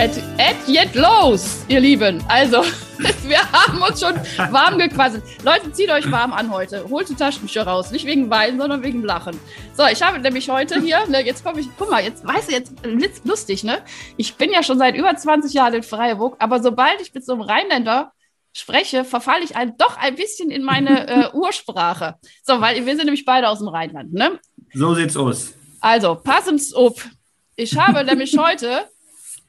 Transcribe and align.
Et, 0.00 0.16
et 0.38 0.56
jetzt 0.68 0.94
los, 0.94 1.64
ihr 1.66 1.80
Lieben. 1.80 2.22
Also, 2.28 2.58
wir 3.24 3.40
haben 3.50 3.82
uns 3.82 3.98
schon 3.98 4.14
warm 4.52 4.78
gequasselt. 4.78 5.24
Leute, 5.42 5.72
zieht 5.72 5.90
euch 5.90 6.08
warm 6.12 6.32
an 6.32 6.52
heute. 6.52 6.88
Holt 6.88 7.08
die 7.08 7.16
Taschentücher 7.16 7.64
raus. 7.64 7.90
Nicht 7.90 8.06
wegen 8.06 8.30
Weinen, 8.30 8.60
sondern 8.60 8.84
wegen 8.84 9.02
Lachen. 9.02 9.36
So, 9.76 9.84
ich 9.90 10.00
habe 10.00 10.20
nämlich 10.20 10.48
heute 10.50 10.80
hier, 10.80 11.04
ne, 11.08 11.26
jetzt 11.26 11.44
komme 11.44 11.58
ich, 11.58 11.66
guck 11.76 11.90
mal, 11.90 12.04
jetzt, 12.04 12.24
weißt 12.24 12.48
du, 12.48 12.52
jetzt 12.52 13.24
lustig, 13.24 13.64
ne? 13.64 13.78
Ich 14.16 14.36
bin 14.36 14.52
ja 14.52 14.62
schon 14.62 14.78
seit 14.78 14.94
über 14.94 15.16
20 15.16 15.52
Jahren 15.52 15.74
in 15.74 15.82
Freiburg, 15.82 16.36
aber 16.38 16.62
sobald 16.62 17.00
ich 17.00 17.12
mit 17.12 17.26
so 17.26 17.32
einem 17.32 17.42
Rheinländer 17.42 18.12
spreche, 18.52 19.04
verfalle 19.04 19.42
ich 19.42 19.56
ein, 19.56 19.76
doch 19.78 19.96
ein 19.96 20.14
bisschen 20.14 20.52
in 20.52 20.62
meine 20.62 21.08
äh, 21.32 21.36
Ursprache. 21.36 22.14
So, 22.44 22.60
weil 22.60 22.86
wir 22.86 22.94
sind 22.94 23.06
nämlich 23.06 23.24
beide 23.24 23.48
aus 23.48 23.58
dem 23.58 23.66
Rheinland, 23.66 24.12
ne? 24.12 24.38
So 24.74 24.94
sieht's 24.94 25.16
aus. 25.16 25.54
Also, 25.80 26.14
passend 26.14 26.62
auf. 26.76 27.08
Ich 27.56 27.76
habe 27.76 28.04
nämlich 28.04 28.38
heute 28.38 28.84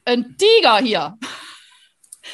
ein 0.04 0.36
Tiger 0.36 0.78
hier. 0.78 1.18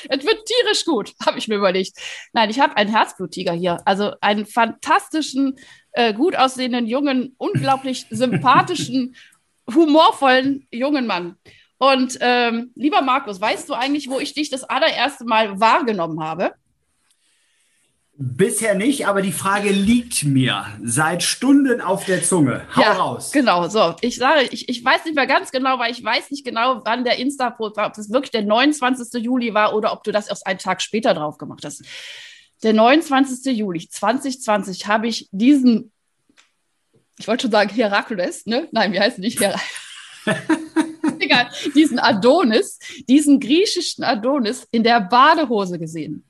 Es 0.09 0.25
wird 0.25 0.45
tierisch 0.45 0.84
gut, 0.84 1.12
habe 1.27 1.39
ich 1.39 1.48
mir 1.48 1.56
überlegt. 1.56 1.92
Nein, 2.33 2.50
ich 2.50 2.61
habe 2.61 2.77
einen 2.77 2.91
Herzbluttiger 2.91 3.53
hier. 3.53 3.78
Also 3.84 4.12
einen 4.20 4.47
fantastischen, 4.47 5.59
äh, 5.92 6.12
gut 6.12 6.37
aussehenden, 6.37 6.87
jungen, 6.87 7.34
unglaublich 7.39 8.06
sympathischen, 8.11 9.17
humorvollen 9.72 10.67
jungen 10.70 11.06
Mann. 11.06 11.37
Und 11.78 12.17
ähm, 12.20 12.72
lieber 12.75 13.03
Markus, 13.03 13.41
weißt 13.41 13.69
du 13.69 13.75
eigentlich, 13.75 14.09
wo 14.09 14.19
ich 14.19 14.33
dich 14.33 14.48
das 14.48 14.64
allererste 14.64 15.25
Mal 15.25 15.61
wahrgenommen 15.61 16.22
habe? 16.22 16.55
Bisher 18.19 18.75
nicht, 18.75 19.06
aber 19.06 19.20
die 19.20 19.33
Frage 19.33 19.69
liegt 19.69 20.25
mir 20.25 20.64
seit 20.83 21.22
Stunden 21.22 21.83
auf 21.83 22.06
der 22.06 22.22
Zunge. 22.22 22.67
Hau 22.75 22.81
ja, 22.81 22.92
raus. 22.92 23.31
Genau, 23.31 23.69
so. 23.69 23.95
Ich 24.00 24.17
sage, 24.17 24.48
ich, 24.50 24.70
ich 24.70 24.83
weiß 24.83 25.05
nicht 25.05 25.14
mehr 25.14 25.27
ganz 25.27 25.50
genau, 25.50 25.78
weil 25.78 25.92
ich 25.92 26.03
weiß 26.03 26.31
nicht 26.31 26.42
genau, 26.42 26.81
wann 26.87 27.05
der 27.05 27.19
Insta-Post 27.19 27.77
war, 27.77 27.89
ob 27.89 27.92
das 27.92 28.11
wirklich 28.11 28.31
der 28.31 28.42
29. 28.42 29.22
Juli 29.22 29.53
war 29.53 29.75
oder 29.75 29.92
ob 29.92 30.03
du 30.03 30.12
das 30.12 30.28
erst 30.28 30.47
einen 30.47 30.59
Tag 30.59 30.81
später 30.81 31.12
drauf 31.12 31.37
gemacht 31.37 31.62
hast. 31.67 31.84
Der 32.62 32.72
29. 32.72 33.55
Juli 33.55 33.87
2020 33.87 34.87
habe 34.87 35.09
ich 35.09 35.28
diesen, 35.31 35.92
ich 37.19 37.28
wollte 37.28 37.42
schon 37.42 37.50
sagen 37.50 37.69
Herakles, 37.69 38.47
ne? 38.47 38.67
Nein, 38.72 38.94
wie 38.94 39.00
heißt 39.00 39.19
nicht 39.19 39.39
Herakles? 39.39 39.62
Egal, 41.19 41.50
diesen 41.75 41.98
Adonis, 41.98 42.78
diesen 43.09 43.41
griechischen 43.41 44.05
Adonis 44.05 44.67
in 44.70 44.83
der 44.83 45.00
Badehose 45.03 45.78
gesehen. 45.78 46.25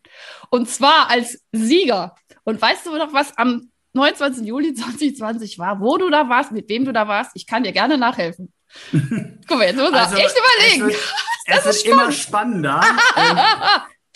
Und 0.50 0.68
zwar 0.68 1.10
als 1.10 1.40
Sieger. 1.52 2.14
Und 2.44 2.60
weißt 2.60 2.86
du 2.86 2.96
noch, 2.96 3.12
was 3.12 3.36
am 3.38 3.70
29. 3.92 4.46
Juli 4.46 4.74
2020 4.74 5.58
war, 5.58 5.80
wo 5.80 5.96
du 5.96 6.10
da 6.10 6.28
warst, 6.28 6.52
mit 6.52 6.68
wem 6.68 6.84
du 6.84 6.92
da 6.92 7.08
warst? 7.08 7.32
Ich 7.34 7.46
kann 7.46 7.64
dir 7.64 7.72
gerne 7.72 7.98
nachhelfen. 7.98 8.52
Guck 8.92 9.58
mal, 9.58 9.66
jetzt 9.66 9.76
muss 9.76 9.92
also, 9.92 10.16
echt 10.16 10.34
überlegen. 10.36 10.90
Es 10.90 10.94
wird, 10.94 11.14
das 11.46 11.66
es 11.66 11.76
ist 11.76 11.86
wird 11.86 11.94
immer 11.94 12.12
spannender. 12.12 12.80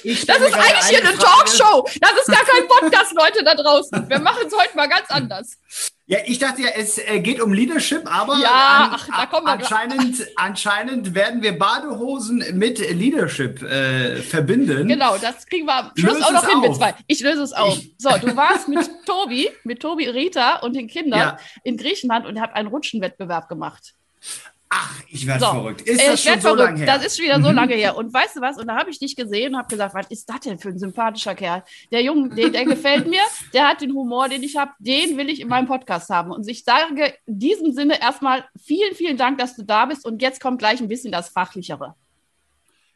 das 0.05 0.07
ist 0.07 0.55
eigentlich 0.55 0.89
hier 0.89 0.99
eine 0.99 1.17
Talkshow. 1.17 1.89
Das 2.01 2.13
ist 2.13 2.27
gar 2.27 2.45
kein 2.45 2.69
Podcast, 2.69 3.15
Leute 3.15 3.43
da 3.43 3.55
draußen. 3.55 4.09
Wir 4.09 4.19
machen 4.21 4.47
es 4.47 4.57
heute 4.57 4.77
mal 4.77 4.89
ganz 4.89 5.09
anders. 5.09 5.59
Ja, 6.11 6.19
ich 6.27 6.41
dachte 6.41 6.63
ja, 6.63 6.71
es 6.75 6.99
äh, 6.99 7.21
geht 7.21 7.41
um 7.41 7.53
Leadership, 7.53 8.03
aber 8.13 8.37
ja, 8.39 8.49
an, 8.49 8.91
ach, 8.95 9.09
da 9.17 9.27
kommen 9.27 9.47
wir 9.47 9.53
anscheinend, 9.53 10.27
anscheinend 10.35 11.15
werden 11.15 11.41
wir 11.41 11.57
Badehosen 11.57 12.45
mit 12.55 12.81
Leadership 12.81 13.63
äh, 13.63 14.17
verbinden. 14.17 14.89
Genau, 14.89 15.17
das 15.19 15.47
kriegen 15.47 15.67
wir 15.67 15.77
am 15.77 15.93
Schluss 15.95 16.15
löse 16.15 16.27
auch 16.27 16.33
noch 16.33 16.49
hin 16.49 16.61
mit 16.63 16.75
zwei. 16.75 16.97
Ich 17.07 17.21
löse 17.21 17.45
es 17.45 17.53
auf. 17.53 17.79
Ich. 17.79 17.95
So, 17.97 18.11
du 18.19 18.35
warst 18.37 18.67
mit 18.67 18.91
Tobi, 19.07 19.51
mit 19.63 19.79
Tobi 19.79 20.09
Rita 20.09 20.57
und 20.57 20.75
den 20.75 20.89
Kindern 20.89 21.21
ja. 21.21 21.37
in 21.63 21.77
Griechenland 21.77 22.27
und 22.27 22.41
habt 22.41 22.57
einen 22.57 22.67
Rutschenwettbewerb 22.67 23.49
gemacht. 23.49 23.95
Ach, 24.73 25.03
ich 25.09 25.27
werde 25.27 25.41
so, 25.41 25.51
verrückt. 25.51 25.81
Ist 25.83 26.07
das 26.07 26.23
schon 26.23 26.35
so 26.35 26.41
verrückt. 26.41 26.61
lange 26.61 26.79
her? 26.79 26.87
Das 26.87 27.05
ist 27.05 27.19
wieder 27.19 27.43
so 27.43 27.51
lange 27.53 27.75
her. 27.75 27.97
Und 27.97 28.15
weißt 28.15 28.37
du 28.37 28.41
was? 28.41 28.57
Und 28.57 28.69
da 28.69 28.77
habe 28.77 28.91
ich 28.91 29.01
dich 29.01 29.17
gesehen 29.17 29.55
und 29.55 29.59
habe 29.59 29.69
gesagt, 29.69 29.95
was 29.95 30.07
ist 30.11 30.29
das 30.29 30.41
denn 30.41 30.61
für 30.61 30.69
ein 30.69 30.79
sympathischer 30.79 31.35
Kerl? 31.35 31.65
Der 31.91 32.03
Junge, 32.03 32.29
der, 32.29 32.51
der 32.51 32.65
gefällt 32.65 33.09
mir, 33.09 33.23
der 33.53 33.69
hat 33.69 33.81
den 33.81 33.93
Humor, 33.93 34.29
den 34.29 34.45
ich 34.45 34.57
habe, 34.57 34.71
den 34.79 35.17
will 35.19 35.29
ich 35.29 35.41
in 35.41 35.49
meinem 35.49 35.67
Podcast 35.67 36.09
haben. 36.09 36.31
Und 36.31 36.49
ich 36.49 36.63
sage 36.63 37.15
in 37.27 37.39
diesem 37.39 37.73
Sinne 37.73 38.01
erstmal 38.01 38.45
vielen, 38.65 38.95
vielen 38.95 39.17
Dank, 39.17 39.39
dass 39.39 39.57
du 39.57 39.65
da 39.65 39.87
bist. 39.87 40.07
Und 40.07 40.23
jetzt 40.23 40.41
kommt 40.41 40.61
gleich 40.61 40.81
ein 40.81 40.89
bisschen 40.89 41.11
das 41.11 41.31
Fachlichere. 41.31 41.97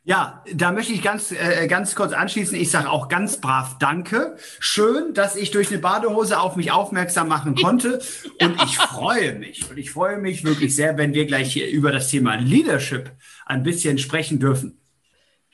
Ja, 0.07 0.45
da 0.53 0.71
möchte 0.71 0.93
ich 0.93 1.03
ganz, 1.03 1.33
äh, 1.33 1.67
ganz 1.67 1.95
kurz 1.95 2.13
anschließen. 2.13 2.55
Ich 2.59 2.71
sage 2.71 2.91
auch 2.91 3.09
ganz 3.09 3.41
brav 3.41 3.79
Danke. 3.79 4.37
Schön, 4.61 5.15
dass 5.15 5.35
ich 5.35 5.51
durch 5.51 5.71
eine 5.71 5.79
Badehose 5.79 6.39
auf 6.39 6.57
mich 6.57 6.71
aufmerksam 6.71 7.29
machen 7.29 7.55
konnte. 7.63 8.03
Und 8.39 8.63
ich 8.63 8.77
freue 8.77 9.35
mich. 9.35 9.71
Und 9.71 9.79
ich 9.79 9.91
freue 9.91 10.19
mich 10.19 10.45
wirklich 10.45 10.77
sehr, 10.77 10.99
wenn 10.99 11.15
wir 11.15 11.25
gleich 11.25 11.55
hier 11.55 11.69
über 11.69 11.91
das 11.91 12.09
Thema 12.09 12.35
Leadership 12.35 13.13
ein 13.47 13.63
bisschen 13.63 13.97
sprechen 13.97 14.39
dürfen. 14.39 14.79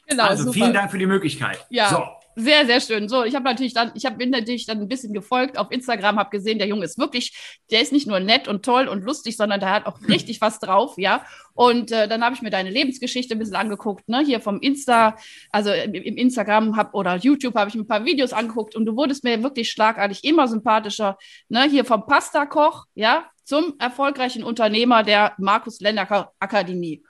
Genau, 0.09 0.25
also 0.25 0.43
super. 0.43 0.55
vielen 0.55 0.75
Dank 0.75 0.91
für 0.91 0.99
die 0.99 1.07
Möglichkeit. 1.07 1.65
Ja. 1.71 1.89
So. 1.89 2.20
Sehr, 2.37 2.65
sehr 2.65 2.81
schön. 2.81 3.09
So, 3.09 3.25
ich 3.25 3.35
habe 3.35 3.45
natürlich 3.45 3.75
dann, 3.75 3.91
ich 3.95 4.07
habe 4.07 4.25
natürlich 4.27 4.65
dann 4.65 4.81
ein 4.81 4.89
bisschen 4.89 5.13
gefolgt 5.13 5.59
auf 5.59 5.73
Instagram, 5.73 6.17
habe 6.17 6.31
gesehen, 6.31 6.59
der 6.59 6.69
Junge 6.69 6.85
ist 6.85 6.97
wirklich, 6.97 7.37
der 7.73 7.81
ist 7.81 7.93
nicht 7.93 8.07
nur 8.07 8.21
nett 8.21 8.47
und 8.47 8.65
toll 8.65 8.87
und 8.87 9.03
lustig, 9.03 9.37
sondern 9.37 9.59
der 9.59 9.73
hat 9.73 9.87
auch 9.87 10.01
richtig 10.09 10.41
was 10.41 10.61
drauf, 10.61 10.95
ja. 10.97 11.25
Und 11.55 11.91
äh, 11.91 12.07
dann 12.07 12.23
habe 12.23 12.35
ich 12.35 12.41
mir 12.43 12.51
deine 12.51 12.71
Lebensgeschichte 12.71 13.35
ein 13.35 13.39
bisschen 13.41 13.57
angeguckt, 13.57 14.09
ne, 14.09 14.21
hier 14.21 14.41
vom 14.41 14.61
Insta, 14.61 15.17
also 15.51 15.73
im, 15.73 15.93
im 15.93 16.17
Instagram 16.17 16.77
hab, 16.77 16.95
oder 16.95 17.17
YouTube 17.17 17.57
habe 17.57 17.69
ich 17.69 17.75
mir 17.75 17.83
ein 17.83 17.89
paar 17.89 18.05
Videos 18.05 18.33
angeguckt 18.33 18.77
und 18.77 18.87
du 18.87 18.95
wurdest 18.95 19.25
mir 19.25 19.43
wirklich 19.43 19.71
schlagartig 19.71 20.23
immer 20.23 20.47
sympathischer, 20.47 21.19
ne, 21.49 21.65
hier 21.69 21.85
vom 21.85 22.07
Pasta-Koch, 22.07 22.87
ja, 22.95 23.29
zum 23.45 23.75
erfolgreichen 23.81 24.45
Unternehmer 24.45 25.03
der 25.03 25.35
Markus 25.39 25.81
Lender 25.81 26.33
Akademie. 26.39 27.03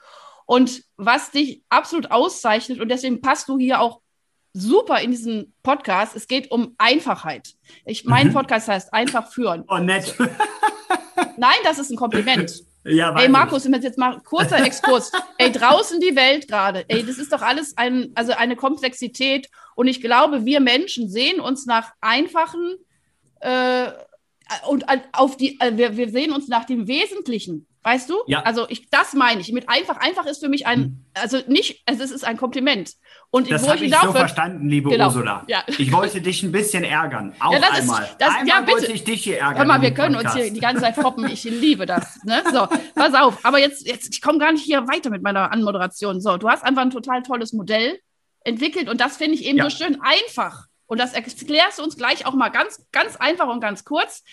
Und 0.47 0.83
was 0.97 1.31
dich 1.31 1.63
absolut 1.69 2.11
auszeichnet, 2.11 2.81
und 2.81 2.89
deswegen 2.89 3.21
passt 3.21 3.49
du 3.49 3.59
hier 3.59 3.81
auch 3.81 4.01
super 4.53 5.01
in 5.01 5.11
diesem 5.11 5.53
Podcast. 5.63 6.17
Es 6.17 6.27
geht 6.27 6.51
um 6.51 6.75
Einfachheit. 6.79 7.55
Ich, 7.85 8.05
mein 8.05 8.29
mhm. 8.29 8.33
Podcast 8.35 8.69
heißt 8.69 8.93
einfach 8.93 9.33
führen. 9.33 9.65
Oh, 9.69 9.79
nett. 9.79 10.15
Nein, 11.37 11.59
das 11.65 11.79
ist 11.79 11.91
ein 11.91 11.97
Kompliment. 11.97 12.53
Ja, 12.83 13.15
ey, 13.15 13.29
Markus, 13.29 13.65
jetzt 13.67 13.99
mal 13.99 14.21
kurzer 14.23 14.65
Exkurs. 14.65 15.13
ey, 15.37 15.53
draußen 15.53 16.01
die 16.01 16.17
Welt 16.17 16.49
gerade. 16.49 16.87
Ey, 16.89 17.05
das 17.05 17.19
ist 17.19 17.31
doch 17.31 17.43
alles 17.43 17.77
ein, 17.77 18.11
also 18.15 18.33
eine 18.33 18.57
Komplexität. 18.57 19.51
Und 19.75 19.87
ich 19.87 20.01
glaube, 20.01 20.47
wir 20.47 20.61
Menschen 20.61 21.11
sehen 21.11 21.41
uns 21.41 21.67
nach 21.67 21.93
einfachen 22.01 22.77
äh, 23.41 23.89
und 24.67 24.87
auf 25.13 25.37
die, 25.37 25.61
äh, 25.61 25.77
wir, 25.77 25.99
wir 25.99 26.09
sehen 26.09 26.33
uns 26.33 26.49
nach 26.49 26.65
dem 26.65 26.89
Wesentlichen. 26.89 27.67
Weißt 27.83 28.11
du? 28.11 28.19
Ja. 28.27 28.43
Also 28.43 28.69
ich, 28.69 28.91
das 28.91 29.15
meine 29.15 29.41
ich. 29.41 29.53
Mit 29.53 29.69
einfach, 29.71 29.97
einfach 29.97 30.27
ist 30.27 30.41
für 30.41 30.51
mich 30.51 30.67
ein, 30.67 30.79
hm. 30.79 31.05
also 31.15 31.39
nicht, 31.47 31.83
also 31.87 32.03
es 32.03 32.11
ist 32.11 32.25
ein 32.25 32.37
Kompliment. 32.37 32.93
Und 33.31 33.51
das 33.51 33.67
habe 33.67 33.83
ich 33.83 33.95
so 33.95 34.13
verstanden, 34.13 34.69
liebe 34.69 34.91
genau. 34.91 35.07
Ursula. 35.07 35.45
Ja. 35.47 35.65
Ich 35.67 35.91
wollte 35.91 36.21
dich 36.21 36.43
ein 36.43 36.53
bisschen 36.53 36.85
ärgern. 36.85 37.35
Auch 37.41 37.53
ja, 37.53 37.61
einmal. 37.61 38.03
Ist, 38.03 38.17
das, 38.19 38.29
einmal 38.29 38.47
ja, 38.47 38.61
bitte. 38.61 38.73
wollte 38.73 38.93
ich 38.93 39.05
dich 39.05 39.25
hier 39.25 39.39
ärgern. 39.39 39.59
Hör 39.59 39.65
mal, 39.65 39.81
wir 39.81 39.95
können 39.95 40.15
Podcast. 40.15 40.37
uns 40.37 40.45
hier 40.45 40.53
die 40.53 40.61
ganze 40.61 40.83
Zeit 40.83 40.95
foppen. 40.95 41.27
Ich 41.29 41.45
liebe 41.45 41.87
das. 41.87 42.23
Ne? 42.25 42.43
So, 42.53 42.69
pass 42.95 43.15
auf. 43.15 43.45
Aber 43.45 43.59
jetzt, 43.59 43.87
jetzt 43.87 44.13
ich 44.13 44.21
komme 44.21 44.39
gar 44.39 44.53
nicht 44.53 44.65
hier 44.65 44.87
weiter 44.87 45.09
mit 45.09 45.23
meiner 45.23 45.51
Anmoderation. 45.51 46.21
So, 46.21 46.37
du 46.37 46.51
hast 46.51 46.63
einfach 46.63 46.83
ein 46.83 46.91
total 46.91 47.23
tolles 47.23 47.55
Modell 47.55 47.99
entwickelt 48.45 48.89
und 48.89 49.01
das 49.01 49.17
finde 49.17 49.35
ich 49.35 49.45
eben 49.45 49.59
ja. 49.59 49.65
so 49.65 49.71
schön 49.71 50.01
einfach. 50.03 50.67
Und 50.87 50.99
das 50.99 51.13
erklärst 51.13 51.79
du 51.79 51.83
uns 51.85 51.97
gleich 51.97 52.27
auch 52.27 52.35
mal 52.35 52.49
ganz, 52.51 52.85
ganz 52.91 53.17
einfach 53.17 53.49
und 53.49 53.61
ganz 53.61 53.85
kurz. 53.85 54.25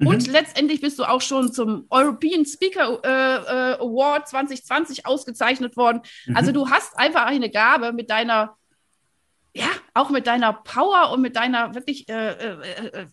Mhm. 0.00 0.06
Und 0.06 0.26
letztendlich 0.26 0.80
bist 0.80 0.98
du 0.98 1.04
auch 1.04 1.20
schon 1.20 1.52
zum 1.52 1.86
European 1.90 2.46
Speaker 2.46 3.00
äh, 3.04 3.72
äh, 3.72 3.74
Award 3.74 4.28
2020 4.28 5.06
ausgezeichnet 5.06 5.76
worden. 5.76 6.00
Mhm. 6.26 6.36
Also 6.36 6.52
du 6.52 6.70
hast 6.70 6.98
einfach 6.98 7.26
eine 7.26 7.50
Gabe 7.50 7.92
mit 7.92 8.08
deiner, 8.08 8.56
ja, 9.54 9.68
auch 9.92 10.08
mit 10.08 10.26
deiner 10.26 10.54
Power 10.54 11.12
und 11.12 11.20
mit 11.20 11.36
deiner 11.36 11.74
wirklich 11.74 12.08
äh, 12.08 12.30
äh, 12.32 13.02
äh 13.02 13.06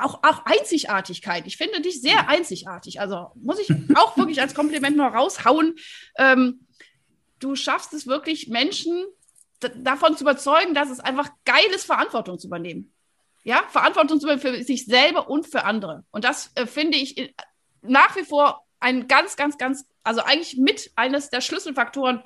auch, 0.00 0.22
auch 0.24 0.44
Einzigartigkeit. 0.44 1.46
Ich 1.46 1.56
finde 1.56 1.80
dich 1.80 2.02
sehr 2.02 2.28
einzigartig. 2.28 3.00
Also 3.00 3.30
muss 3.36 3.60
ich 3.60 3.70
auch 3.94 4.16
wirklich 4.16 4.40
als 4.40 4.54
Kompliment 4.54 4.96
noch 4.96 5.14
raushauen. 5.14 5.76
Ähm, 6.18 6.66
du 7.38 7.54
schaffst 7.54 7.94
es 7.94 8.06
wirklich, 8.08 8.48
Menschen 8.48 9.04
davon 9.60 10.16
zu 10.16 10.24
überzeugen, 10.24 10.74
dass 10.74 10.90
es 10.90 10.98
einfach 10.98 11.30
geil 11.44 11.64
ist, 11.74 11.84
Verantwortung 11.84 12.40
zu 12.40 12.48
übernehmen. 12.48 12.92
Ja, 13.44 13.64
Verantwortung 13.68 14.20
für 14.38 14.62
sich 14.62 14.86
selber 14.86 15.28
und 15.28 15.46
für 15.46 15.64
andere. 15.64 16.04
Und 16.10 16.24
das 16.24 16.52
äh, 16.54 16.66
finde 16.66 16.96
ich 16.96 17.18
äh, 17.18 17.32
nach 17.82 18.14
wie 18.16 18.22
vor 18.22 18.64
ein 18.78 19.08
ganz, 19.08 19.36
ganz, 19.36 19.58
ganz, 19.58 19.84
also 20.04 20.22
eigentlich 20.22 20.58
mit 20.58 20.92
eines 20.96 21.30
der 21.30 21.40
Schlüsselfaktoren 21.40 22.22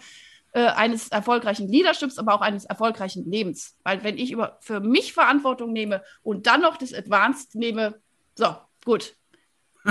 äh, 0.53 0.67
eines 0.69 1.09
erfolgreichen 1.09 1.69
Leaderships, 1.69 2.19
aber 2.19 2.35
auch 2.35 2.41
eines 2.41 2.65
erfolgreichen 2.65 3.31
Lebens. 3.31 3.77
Weil 3.83 4.03
wenn 4.05 4.19
ich 4.19 4.31
über, 4.31 4.59
für 4.61 4.81
mich 4.81 5.13
Verantwortung 5.13 5.73
nehme 5.73 6.03
und 6.23 6.47
dann 6.47 6.63
noch 6.63 6.77
das 6.77 6.95
Advanced 6.95 7.55
nehme, 7.55 8.01
so, 8.35 8.57
gut, 8.85 9.17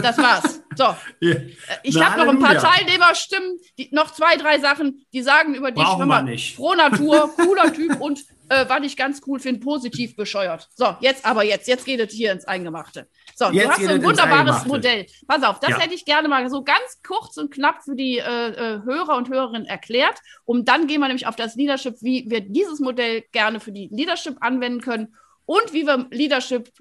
das 0.01 0.17
war's. 0.17 0.61
So. 0.75 0.95
Ja. 1.21 1.35
Ich 1.83 2.01
habe 2.01 2.23
noch 2.23 2.31
ein 2.31 2.39
paar 2.39 2.57
Teilnehmerstimmen, 2.57 3.59
die, 3.77 3.89
noch 3.91 4.11
zwei, 4.11 4.35
drei 4.35 4.59
Sachen, 4.59 5.05
die 5.13 5.21
sagen 5.21 5.55
über 5.55 5.71
dich, 5.71 5.83
Brauchen 5.83 6.25
nicht. 6.25 6.55
Pro 6.57 6.73
Natur, 6.73 7.33
cooler 7.35 7.73
Typ 7.73 7.99
und 8.01 8.19
äh, 8.49 8.65
was 8.67 8.83
ich 8.83 8.97
ganz 8.97 9.21
cool 9.25 9.39
finde, 9.39 9.61
positiv 9.61 10.15
bescheuert. 10.15 10.69
So, 10.75 10.95
jetzt 10.99 11.25
aber 11.25 11.43
jetzt, 11.43 11.67
jetzt 11.67 11.85
geht 11.85 11.99
es 11.99 12.13
hier 12.13 12.31
ins 12.31 12.45
Eingemachte. 12.45 13.07
So, 13.35 13.45
jetzt 13.45 13.65
du 13.65 13.71
hast 13.71 13.87
ein 13.87 14.03
wunderbares 14.03 14.65
Modell. 14.65 15.05
Pass 15.27 15.43
auf, 15.43 15.59
das 15.59 15.71
ja. 15.71 15.79
hätte 15.79 15.95
ich 15.95 16.05
gerne 16.05 16.27
mal 16.27 16.49
so 16.49 16.63
ganz 16.63 17.01
kurz 17.05 17.37
und 17.37 17.51
knapp 17.51 17.83
für 17.83 17.95
die 17.95 18.17
äh, 18.19 18.21
äh, 18.21 18.81
Hörer 18.83 19.17
und 19.17 19.29
Hörerinnen 19.29 19.65
erklärt. 19.65 20.19
Und 20.45 20.69
dann 20.69 20.87
gehen 20.87 20.99
wir 20.99 21.07
nämlich 21.07 21.27
auf 21.27 21.35
das 21.35 21.55
Leadership, 21.55 21.95
wie 22.01 22.25
wir 22.29 22.41
dieses 22.41 22.79
Modell 22.79 23.23
gerne 23.31 23.59
für 23.59 23.71
die 23.71 23.89
Leadership 23.91 24.37
anwenden 24.41 24.81
können 24.81 25.15
und 25.45 25.73
wie 25.73 25.85
wir 25.85 26.07
Leadership 26.11 26.71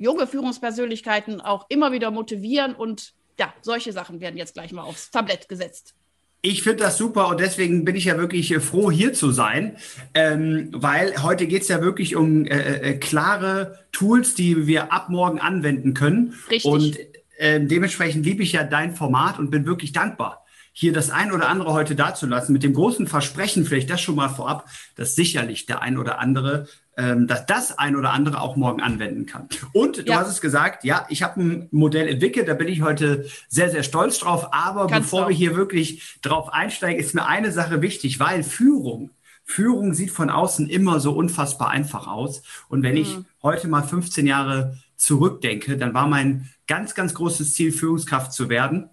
junge 0.00 0.26
Führungspersönlichkeiten 0.26 1.40
auch 1.40 1.66
immer 1.68 1.92
wieder 1.92 2.10
motivieren 2.10 2.74
und 2.74 3.12
ja, 3.38 3.54
solche 3.62 3.92
Sachen 3.92 4.20
werden 4.20 4.36
jetzt 4.36 4.54
gleich 4.54 4.72
mal 4.72 4.82
aufs 4.82 5.10
Tablett 5.10 5.48
gesetzt. 5.48 5.94
Ich 6.42 6.62
finde 6.62 6.84
das 6.84 6.96
super 6.96 7.28
und 7.28 7.38
deswegen 7.38 7.84
bin 7.84 7.96
ich 7.96 8.06
ja 8.06 8.16
wirklich 8.16 8.50
äh, 8.50 8.60
froh, 8.60 8.90
hier 8.90 9.12
zu 9.12 9.30
sein, 9.30 9.76
ähm, 10.14 10.70
weil 10.72 11.22
heute 11.22 11.46
geht 11.46 11.62
es 11.62 11.68
ja 11.68 11.82
wirklich 11.82 12.16
um 12.16 12.46
äh, 12.46 12.92
äh, 12.92 12.98
klare 12.98 13.78
Tools, 13.92 14.34
die 14.34 14.66
wir 14.66 14.90
ab 14.90 15.10
morgen 15.10 15.38
anwenden 15.38 15.92
können. 15.92 16.34
Richtig. 16.50 16.64
Und 16.64 16.98
äh, 17.36 17.60
dementsprechend 17.60 18.24
liebe 18.24 18.42
ich 18.42 18.52
ja 18.52 18.64
dein 18.64 18.96
Format 18.96 19.38
und 19.38 19.50
bin 19.50 19.66
wirklich 19.66 19.92
dankbar, 19.92 20.46
hier 20.72 20.94
das 20.94 21.10
ein 21.10 21.30
oder 21.30 21.48
andere 21.48 21.74
heute 21.74 21.94
dazulassen, 21.94 22.54
mit 22.54 22.62
dem 22.62 22.72
großen 22.72 23.06
Versprechen, 23.06 23.66
vielleicht 23.66 23.90
das 23.90 24.00
schon 24.00 24.14
mal 24.14 24.30
vorab, 24.30 24.66
dass 24.96 25.14
sicherlich 25.14 25.66
der 25.66 25.82
ein 25.82 25.98
oder 25.98 26.20
andere 26.20 26.68
ähm, 27.00 27.26
dass 27.26 27.46
das 27.46 27.78
ein 27.78 27.96
oder 27.96 28.12
andere 28.12 28.42
auch 28.42 28.56
morgen 28.56 28.82
anwenden 28.82 29.24
kann. 29.24 29.48
Und 29.72 29.96
du 29.96 30.02
ja. 30.02 30.20
hast 30.20 30.28
es 30.28 30.42
gesagt, 30.42 30.84
ja, 30.84 31.06
ich 31.08 31.22
habe 31.22 31.40
ein 31.40 31.68
Modell 31.70 32.06
entwickelt, 32.08 32.46
da 32.46 32.52
bin 32.52 32.68
ich 32.68 32.82
heute 32.82 33.24
sehr, 33.48 33.70
sehr 33.70 33.82
stolz 33.84 34.18
drauf. 34.18 34.52
Aber 34.52 34.86
Ganz 34.86 35.06
bevor 35.06 35.28
wir 35.28 35.34
hier 35.34 35.56
wirklich 35.56 36.18
drauf 36.20 36.52
einsteigen, 36.52 37.00
ist 37.00 37.14
mir 37.14 37.26
eine 37.26 37.52
Sache 37.52 37.80
wichtig, 37.80 38.20
weil 38.20 38.42
Führung, 38.42 39.10
Führung 39.44 39.94
sieht 39.94 40.10
von 40.10 40.28
außen 40.28 40.68
immer 40.68 41.00
so 41.00 41.12
unfassbar 41.12 41.70
einfach 41.70 42.06
aus. 42.06 42.42
Und 42.68 42.82
wenn 42.82 42.96
mhm. 42.96 43.00
ich 43.00 43.18
heute 43.42 43.68
mal 43.68 43.82
15 43.82 44.26
Jahre 44.26 44.76
zurückdenke, 44.96 45.78
dann 45.78 45.94
war 45.94 46.06
mein 46.06 46.50
ganz, 46.66 46.94
ganz 46.94 47.14
großes 47.14 47.54
Ziel, 47.54 47.72
Führungskraft 47.72 48.34
zu 48.34 48.50
werden. 48.50 48.90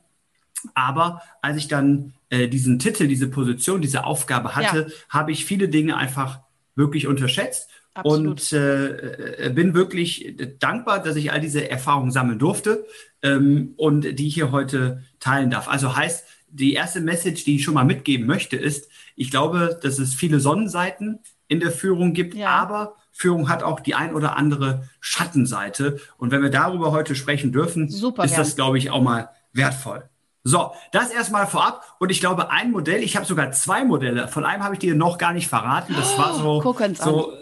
Aber 0.76 1.22
als 1.42 1.58
ich 1.58 1.68
dann 1.68 2.14
äh, 2.30 2.48
diesen 2.48 2.80
Titel, 2.80 3.08
diese 3.08 3.28
Position, 3.28 3.82
diese 3.82 4.06
Aufgabe 4.06 4.56
hatte, 4.56 4.88
ja. 4.88 4.94
habe 5.10 5.34
ich 5.34 5.44
viele 5.44 5.68
Dinge 5.68 5.98
einfach 5.98 6.40
wirklich 6.76 7.08
unterschätzt 7.08 7.70
Absolut. 7.98 8.28
Und 8.28 8.54
äh, 8.54 9.52
bin 9.54 9.74
wirklich 9.74 10.36
dankbar, 10.60 11.02
dass 11.02 11.16
ich 11.16 11.32
all 11.32 11.42
diese 11.42 11.70
Erfahrungen 11.70 12.12
sammeln 12.12 12.38
durfte 12.38 12.86
ähm, 13.24 13.74
und 13.78 14.20
die 14.20 14.28
ich 14.28 14.36
hier 14.36 14.52
heute 14.52 15.04
teilen 15.20 15.50
darf. 15.50 15.68
Also 15.68 15.96
heißt, 15.96 16.26
die 16.50 16.74
erste 16.74 17.02
Message, 17.02 17.44
die 17.44 17.56
ich 17.56 17.64
schon 17.64 17.74
mal 17.74 17.86
mitgeben 17.86 18.28
möchte, 18.28 18.56
ist, 18.56 18.90
ich 19.16 19.32
glaube, 19.32 19.80
dass 19.82 20.00
es 20.00 20.14
viele 20.14 20.40
Sonnenseiten 20.40 21.20
in 21.48 21.60
der 21.60 21.72
Führung 21.72 22.14
gibt, 22.14 22.36
ja. 22.36 22.50
aber 22.50 22.96
Führung 23.12 23.50
hat 23.50 23.64
auch 23.64 23.80
die 23.80 23.96
ein 23.96 24.14
oder 24.14 24.38
andere 24.38 24.88
Schattenseite. 25.00 26.00
Und 26.18 26.32
wenn 26.32 26.44
wir 26.44 26.52
darüber 26.52 26.92
heute 26.92 27.16
sprechen 27.16 27.52
dürfen, 27.52 27.90
Super, 27.90 28.26
ist 28.26 28.32
gern. 28.32 28.42
das, 28.42 28.56
glaube 28.56 28.78
ich, 28.78 28.92
auch 28.92 29.02
mal 29.02 29.30
wertvoll. 29.54 30.08
So, 30.48 30.72
das 30.94 31.12
erstmal 31.12 31.46
vorab. 31.46 31.84
Und 32.00 32.10
ich 32.10 32.22
glaube, 32.22 32.52
ein 32.52 32.72
Modell, 32.72 33.04
ich 33.04 33.18
habe 33.18 33.26
sogar 33.26 33.52
zwei 33.52 33.84
Modelle. 33.84 34.30
Von 34.30 34.46
einem 34.46 34.64
habe 34.64 34.76
ich 34.76 34.80
dir 34.80 34.96
noch 34.96 35.18
gar 35.18 35.34
nicht 35.34 35.50
verraten. 35.50 35.94
Das 35.94 36.18
war 36.18 36.36
so, 36.36 36.62
so, 36.94 37.34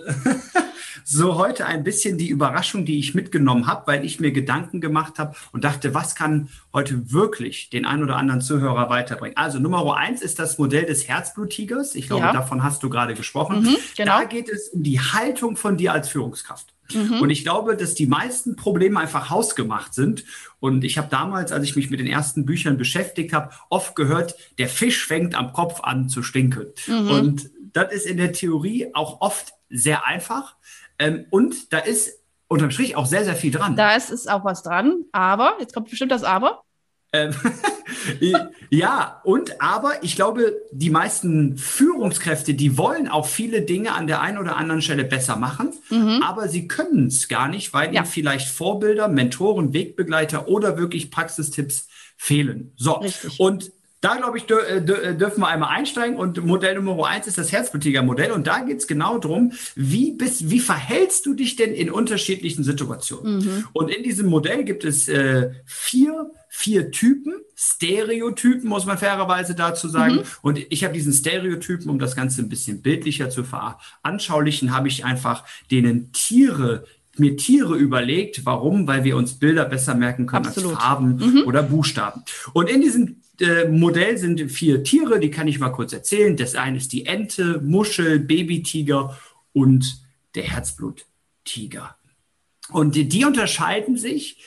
so 1.03 1.35
heute 1.35 1.67
ein 1.67 1.83
bisschen 1.83 2.17
die 2.17 2.29
Überraschung, 2.29 2.83
die 2.83 2.97
ich 2.97 3.13
mitgenommen 3.13 3.67
habe, 3.67 3.85
weil 3.85 4.03
ich 4.03 4.19
mir 4.19 4.31
Gedanken 4.31 4.81
gemacht 4.81 5.19
habe 5.19 5.35
und 5.51 5.63
dachte, 5.63 5.93
was 5.93 6.15
kann 6.15 6.49
heute 6.73 7.11
wirklich 7.11 7.69
den 7.69 7.85
einen 7.85 8.01
oder 8.01 8.15
anderen 8.15 8.41
Zuhörer 8.41 8.89
weiterbringen? 8.89 9.37
Also 9.37 9.59
Nummer 9.59 9.95
eins 9.95 10.23
ist 10.23 10.39
das 10.39 10.57
Modell 10.57 10.85
des 10.85 11.07
Herzbluttigers. 11.07 11.93
Ich 11.93 12.07
glaube, 12.07 12.25
ja. 12.25 12.33
davon 12.33 12.63
hast 12.63 12.81
du 12.81 12.89
gerade 12.89 13.13
gesprochen. 13.13 13.61
Mhm, 13.61 13.77
genau. 13.95 14.17
Da 14.17 14.23
geht 14.23 14.49
es 14.49 14.69
um 14.69 14.81
die 14.81 14.99
Haltung 14.99 15.57
von 15.57 15.77
dir 15.77 15.93
als 15.93 16.09
Führungskraft. 16.09 16.74
Mhm. 16.93 17.21
Und 17.21 17.29
ich 17.29 17.43
glaube, 17.43 17.75
dass 17.75 17.93
die 17.95 18.07
meisten 18.07 18.55
Probleme 18.55 18.99
einfach 18.99 19.29
hausgemacht 19.29 19.93
sind. 19.93 20.23
Und 20.59 20.83
ich 20.83 20.97
habe 20.97 21.07
damals, 21.09 21.51
als 21.51 21.63
ich 21.63 21.75
mich 21.75 21.89
mit 21.89 21.99
den 21.99 22.07
ersten 22.07 22.45
Büchern 22.45 22.77
beschäftigt 22.77 23.33
habe, 23.33 23.49
oft 23.69 23.95
gehört, 23.95 24.35
der 24.57 24.69
Fisch 24.69 25.05
fängt 25.05 25.35
am 25.35 25.53
Kopf 25.53 25.81
an 25.81 26.09
zu 26.09 26.23
stinken. 26.23 26.67
Mhm. 26.87 27.09
Und 27.09 27.49
das 27.73 27.91
ist 27.93 28.05
in 28.05 28.17
der 28.17 28.31
Theorie 28.31 28.89
auch 28.93 29.21
oft 29.21 29.53
sehr 29.69 30.05
einfach. 30.05 30.55
Ähm, 30.99 31.25
und 31.29 31.73
da 31.73 31.79
ist 31.79 32.19
unterm 32.47 32.71
Strich 32.71 32.95
auch 32.95 33.05
sehr, 33.05 33.25
sehr 33.25 33.35
viel 33.35 33.51
dran. 33.51 33.75
Da 33.75 33.95
ist, 33.95 34.11
ist 34.11 34.29
auch 34.29 34.45
was 34.45 34.63
dran. 34.63 35.03
Aber, 35.11 35.57
jetzt 35.59 35.73
kommt 35.73 35.89
bestimmt 35.89 36.11
das 36.11 36.23
Aber. 36.23 36.64
Ähm, 37.15 37.35
ja, 38.69 39.21
und 39.23 39.61
aber 39.61 40.03
ich 40.03 40.15
glaube, 40.15 40.53
die 40.71 40.89
meisten 40.89 41.57
Führungskräfte, 41.57 42.53
die 42.53 42.77
wollen 42.77 43.07
auch 43.07 43.25
viele 43.25 43.61
Dinge 43.61 43.93
an 43.93 44.07
der 44.07 44.21
einen 44.21 44.37
oder 44.37 44.57
anderen 44.57 44.81
Stelle 44.81 45.03
besser 45.03 45.35
machen, 45.35 45.73
mhm. 45.89 46.21
aber 46.23 46.47
sie 46.47 46.67
können 46.67 47.07
es 47.07 47.27
gar 47.27 47.47
nicht, 47.47 47.73
weil 47.73 47.93
ja. 47.93 48.01
ihnen 48.01 48.05
vielleicht 48.05 48.49
Vorbilder, 48.49 49.07
Mentoren, 49.07 49.73
Wegbegleiter 49.73 50.47
oder 50.47 50.77
wirklich 50.77 51.11
Praxistipps 51.11 51.87
fehlen. 52.17 52.73
So, 52.75 52.93
Richtig. 52.93 53.39
und 53.39 53.71
da, 54.05 54.17
glaube 54.17 54.37
ich, 54.37 54.47
äh, 54.51 54.77
äh, 54.77 55.15
dürfen 55.15 55.39
wir 55.39 55.47
einmal 55.47 55.75
einsteigen. 55.75 56.15
Und 56.15 56.45
Modell 56.45 56.75
Nummer 56.75 57.07
eins 57.07 57.25
ist 57.25 57.39
das 57.39 57.51
Herzblutiger-Modell. 57.51 58.31
Und 58.31 58.45
da 58.45 58.59
geht 58.59 58.77
es 58.77 58.85
genau 58.85 59.17
darum, 59.17 59.53
wie, 59.75 60.11
bist, 60.11 60.51
wie 60.51 60.59
verhältst 60.59 61.25
du 61.25 61.33
dich 61.33 61.55
denn 61.55 61.73
in 61.73 61.89
unterschiedlichen 61.89 62.63
Situationen? 62.63 63.37
Mhm. 63.37 63.67
Und 63.73 63.89
in 63.89 64.03
diesem 64.03 64.27
Modell 64.27 64.63
gibt 64.63 64.83
es 64.83 65.07
äh, 65.07 65.49
vier, 65.65 66.29
vier 66.55 66.89
Typen, 66.89 67.33
Stereotypen, 67.53 68.69
muss 68.69 68.85
man 68.85 68.97
fairerweise 68.97 69.55
dazu 69.55 69.89
sagen. 69.89 70.15
Mhm. 70.15 70.23
Und 70.41 70.59
ich 70.69 70.85
habe 70.85 70.93
diesen 70.93 71.11
Stereotypen, 71.11 71.89
um 71.89 71.99
das 71.99 72.15
Ganze 72.15 72.41
ein 72.41 72.49
bisschen 72.49 72.81
bildlicher 72.81 73.29
zu 73.29 73.43
veranschaulichen, 73.43 74.73
habe 74.73 74.87
ich 74.87 75.03
einfach 75.03 75.43
denen 75.69 76.13
Tiere 76.13 76.85
mir 77.17 77.37
Tiere 77.37 77.75
überlegt. 77.75 78.45
Warum? 78.45 78.87
Weil 78.87 79.03
wir 79.03 79.15
uns 79.15 79.33
Bilder 79.33 79.65
besser 79.65 79.95
merken 79.95 80.25
können 80.25 80.47
Absolut. 80.47 80.75
als 80.75 80.83
Farben 80.83 81.17
mhm. 81.17 81.43
oder 81.45 81.63
Buchstaben. 81.63 82.23
Und 82.53 82.69
in 82.69 82.81
diesem 82.81 83.21
äh, 83.39 83.67
Modell 83.67 84.17
sind 84.17 84.51
vier 84.51 84.83
Tiere, 84.83 85.19
die 85.19 85.31
kann 85.31 85.47
ich 85.47 85.59
mal 85.59 85.69
kurz 85.69 85.93
erzählen. 85.93 86.35
Das 86.35 86.55
eine 86.55 86.77
ist 86.77 86.91
die 86.93 87.05
Ente, 87.05 87.61
Muschel, 87.61 88.19
Babytiger 88.19 89.17
und 89.53 90.01
der 90.35 90.43
Herzbluttiger. 90.43 91.95
Und 92.69 92.95
die, 92.95 93.07
die 93.07 93.23
unterscheiden 93.23 93.97
sich 93.97 94.41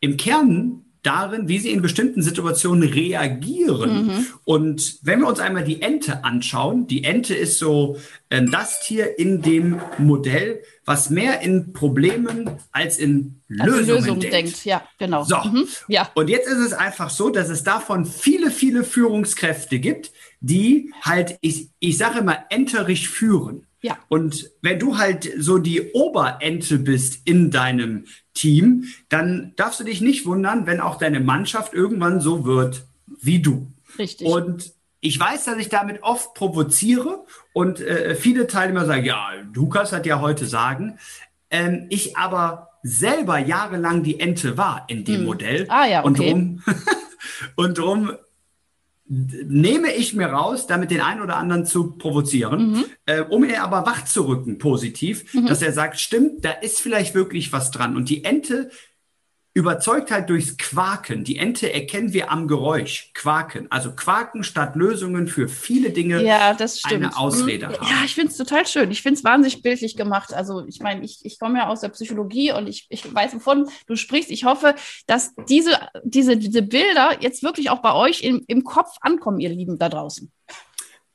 im 0.00 0.16
Kern 0.16 0.85
darin, 1.06 1.48
wie 1.48 1.58
sie 1.58 1.70
in 1.70 1.82
bestimmten 1.82 2.22
Situationen 2.22 2.88
reagieren. 2.88 4.06
Mhm. 4.06 4.26
Und 4.44 4.98
wenn 5.02 5.20
wir 5.20 5.28
uns 5.28 5.38
einmal 5.38 5.64
die 5.64 5.80
Ente 5.82 6.24
anschauen, 6.24 6.86
die 6.86 7.04
Ente 7.04 7.34
ist 7.34 7.58
so 7.58 7.96
äh, 8.28 8.44
das 8.44 8.80
Tier 8.80 9.18
in 9.18 9.42
dem 9.42 9.80
Modell, 9.98 10.62
was 10.84 11.10
mehr 11.10 11.40
in 11.40 11.72
Problemen 11.72 12.50
als 12.72 12.98
in 12.98 13.40
Lösungen, 13.48 13.78
also 13.78 13.92
Lösungen 13.92 14.20
denkt. 14.20 14.34
denkt. 14.34 14.64
Ja, 14.64 14.82
genau. 14.98 15.24
So. 15.24 15.36
Mhm. 15.36 15.68
Ja. 15.88 16.10
Und 16.14 16.28
jetzt 16.28 16.48
ist 16.48 16.58
es 16.58 16.72
einfach 16.72 17.10
so, 17.10 17.30
dass 17.30 17.48
es 17.48 17.62
davon 17.62 18.04
viele, 18.04 18.50
viele 18.50 18.84
Führungskräfte 18.84 19.78
gibt, 19.78 20.12
die 20.40 20.92
halt, 21.02 21.38
ich, 21.40 21.70
ich 21.78 21.96
sage 21.98 22.20
immer, 22.20 22.44
enterisch 22.50 23.08
führen. 23.08 23.66
Ja. 23.82 23.98
Und 24.08 24.50
wenn 24.62 24.78
du 24.78 24.98
halt 24.98 25.30
so 25.38 25.58
die 25.58 25.92
Oberente 25.92 26.78
bist 26.78 27.20
in 27.24 27.50
deinem 27.50 28.06
Team, 28.36 28.84
dann 29.08 29.52
darfst 29.56 29.80
du 29.80 29.84
dich 29.84 30.00
nicht 30.00 30.26
wundern, 30.26 30.66
wenn 30.66 30.80
auch 30.80 30.96
deine 30.98 31.20
Mannschaft 31.20 31.74
irgendwann 31.74 32.20
so 32.20 32.44
wird 32.44 32.86
wie 33.06 33.40
du. 33.40 33.72
Richtig. 33.98 34.26
Und 34.26 34.72
ich 35.00 35.18
weiß, 35.18 35.44
dass 35.44 35.58
ich 35.58 35.68
damit 35.68 36.02
oft 36.02 36.34
provoziere 36.34 37.24
und 37.52 37.80
äh, 37.80 38.14
viele 38.14 38.46
Teilnehmer 38.46 38.86
sagen, 38.86 39.04
ja, 39.04 39.30
Lukas 39.54 39.92
hat 39.92 40.06
ja 40.06 40.20
heute 40.20 40.46
sagen. 40.46 40.98
Ähm, 41.50 41.86
ich 41.90 42.16
aber 42.16 42.70
selber 42.82 43.38
jahrelang 43.38 44.02
die 44.02 44.20
Ente 44.20 44.56
war 44.56 44.84
in 44.88 45.04
dem 45.04 45.20
hm. 45.20 45.24
Modell. 45.24 45.66
Ah 45.68 45.86
ja, 45.86 46.04
okay. 46.04 46.08
Und 46.16 46.18
drum, 46.18 46.62
und 47.56 47.78
drum 47.78 48.12
nehme 49.08 49.92
ich 49.92 50.14
mir 50.14 50.26
raus, 50.26 50.66
damit 50.66 50.90
den 50.90 51.00
einen 51.00 51.20
oder 51.20 51.36
anderen 51.36 51.64
zu 51.64 51.92
provozieren, 51.96 52.72
mhm. 52.72 52.84
äh, 53.06 53.20
um 53.20 53.44
ihn 53.44 53.54
aber 53.54 53.86
wach 53.86 54.04
zu 54.04 54.26
rücken, 54.26 54.58
positiv, 54.58 55.32
mhm. 55.32 55.46
dass 55.46 55.62
er 55.62 55.72
sagt, 55.72 56.00
stimmt, 56.00 56.44
da 56.44 56.50
ist 56.50 56.80
vielleicht 56.80 57.14
wirklich 57.14 57.52
was 57.52 57.70
dran. 57.70 57.96
Und 57.96 58.08
die 58.08 58.24
Ente 58.24 58.70
überzeugt 59.56 60.10
halt 60.10 60.28
durchs 60.28 60.58
Quaken. 60.58 61.24
Die 61.24 61.38
Ente 61.38 61.72
erkennen 61.72 62.12
wir 62.12 62.30
am 62.30 62.46
Geräusch. 62.46 63.10
Quaken. 63.14 63.68
Also 63.70 63.92
Quaken 63.92 64.44
statt 64.44 64.76
Lösungen 64.76 65.28
für 65.28 65.48
viele 65.48 65.88
Dinge 65.92 66.22
ja, 66.22 66.52
das 66.52 66.78
stimmt. 66.80 67.04
eine 67.04 67.16
Ausrede 67.16 67.68
Mhm. 67.68 67.72
haben. 67.72 67.86
Ja, 67.86 68.04
ich 68.04 68.14
finde 68.14 68.32
es 68.32 68.36
total 68.36 68.66
schön. 68.66 68.90
Ich 68.90 69.00
finde 69.00 69.16
es 69.16 69.24
wahnsinnig 69.24 69.62
bildlich 69.62 69.96
gemacht. 69.96 70.34
Also 70.34 70.66
ich 70.66 70.80
meine, 70.80 71.02
ich, 71.02 71.20
ich 71.22 71.38
komme 71.38 71.58
ja 71.58 71.68
aus 71.68 71.80
der 71.80 71.88
Psychologie 71.88 72.52
und 72.52 72.66
ich, 72.66 72.84
ich 72.90 73.14
weiß, 73.14 73.34
wovon 73.34 73.66
du 73.86 73.96
sprichst. 73.96 74.30
Ich 74.30 74.44
hoffe, 74.44 74.74
dass 75.06 75.32
diese, 75.48 75.70
diese, 76.04 76.36
diese 76.36 76.60
Bilder 76.60 77.16
jetzt 77.20 77.42
wirklich 77.42 77.70
auch 77.70 77.80
bei 77.80 77.94
euch 77.94 78.20
im, 78.24 78.44
im 78.48 78.62
Kopf 78.62 78.90
ankommen, 79.00 79.40
ihr 79.40 79.48
Lieben 79.48 79.78
da 79.78 79.88
draußen. 79.88 80.30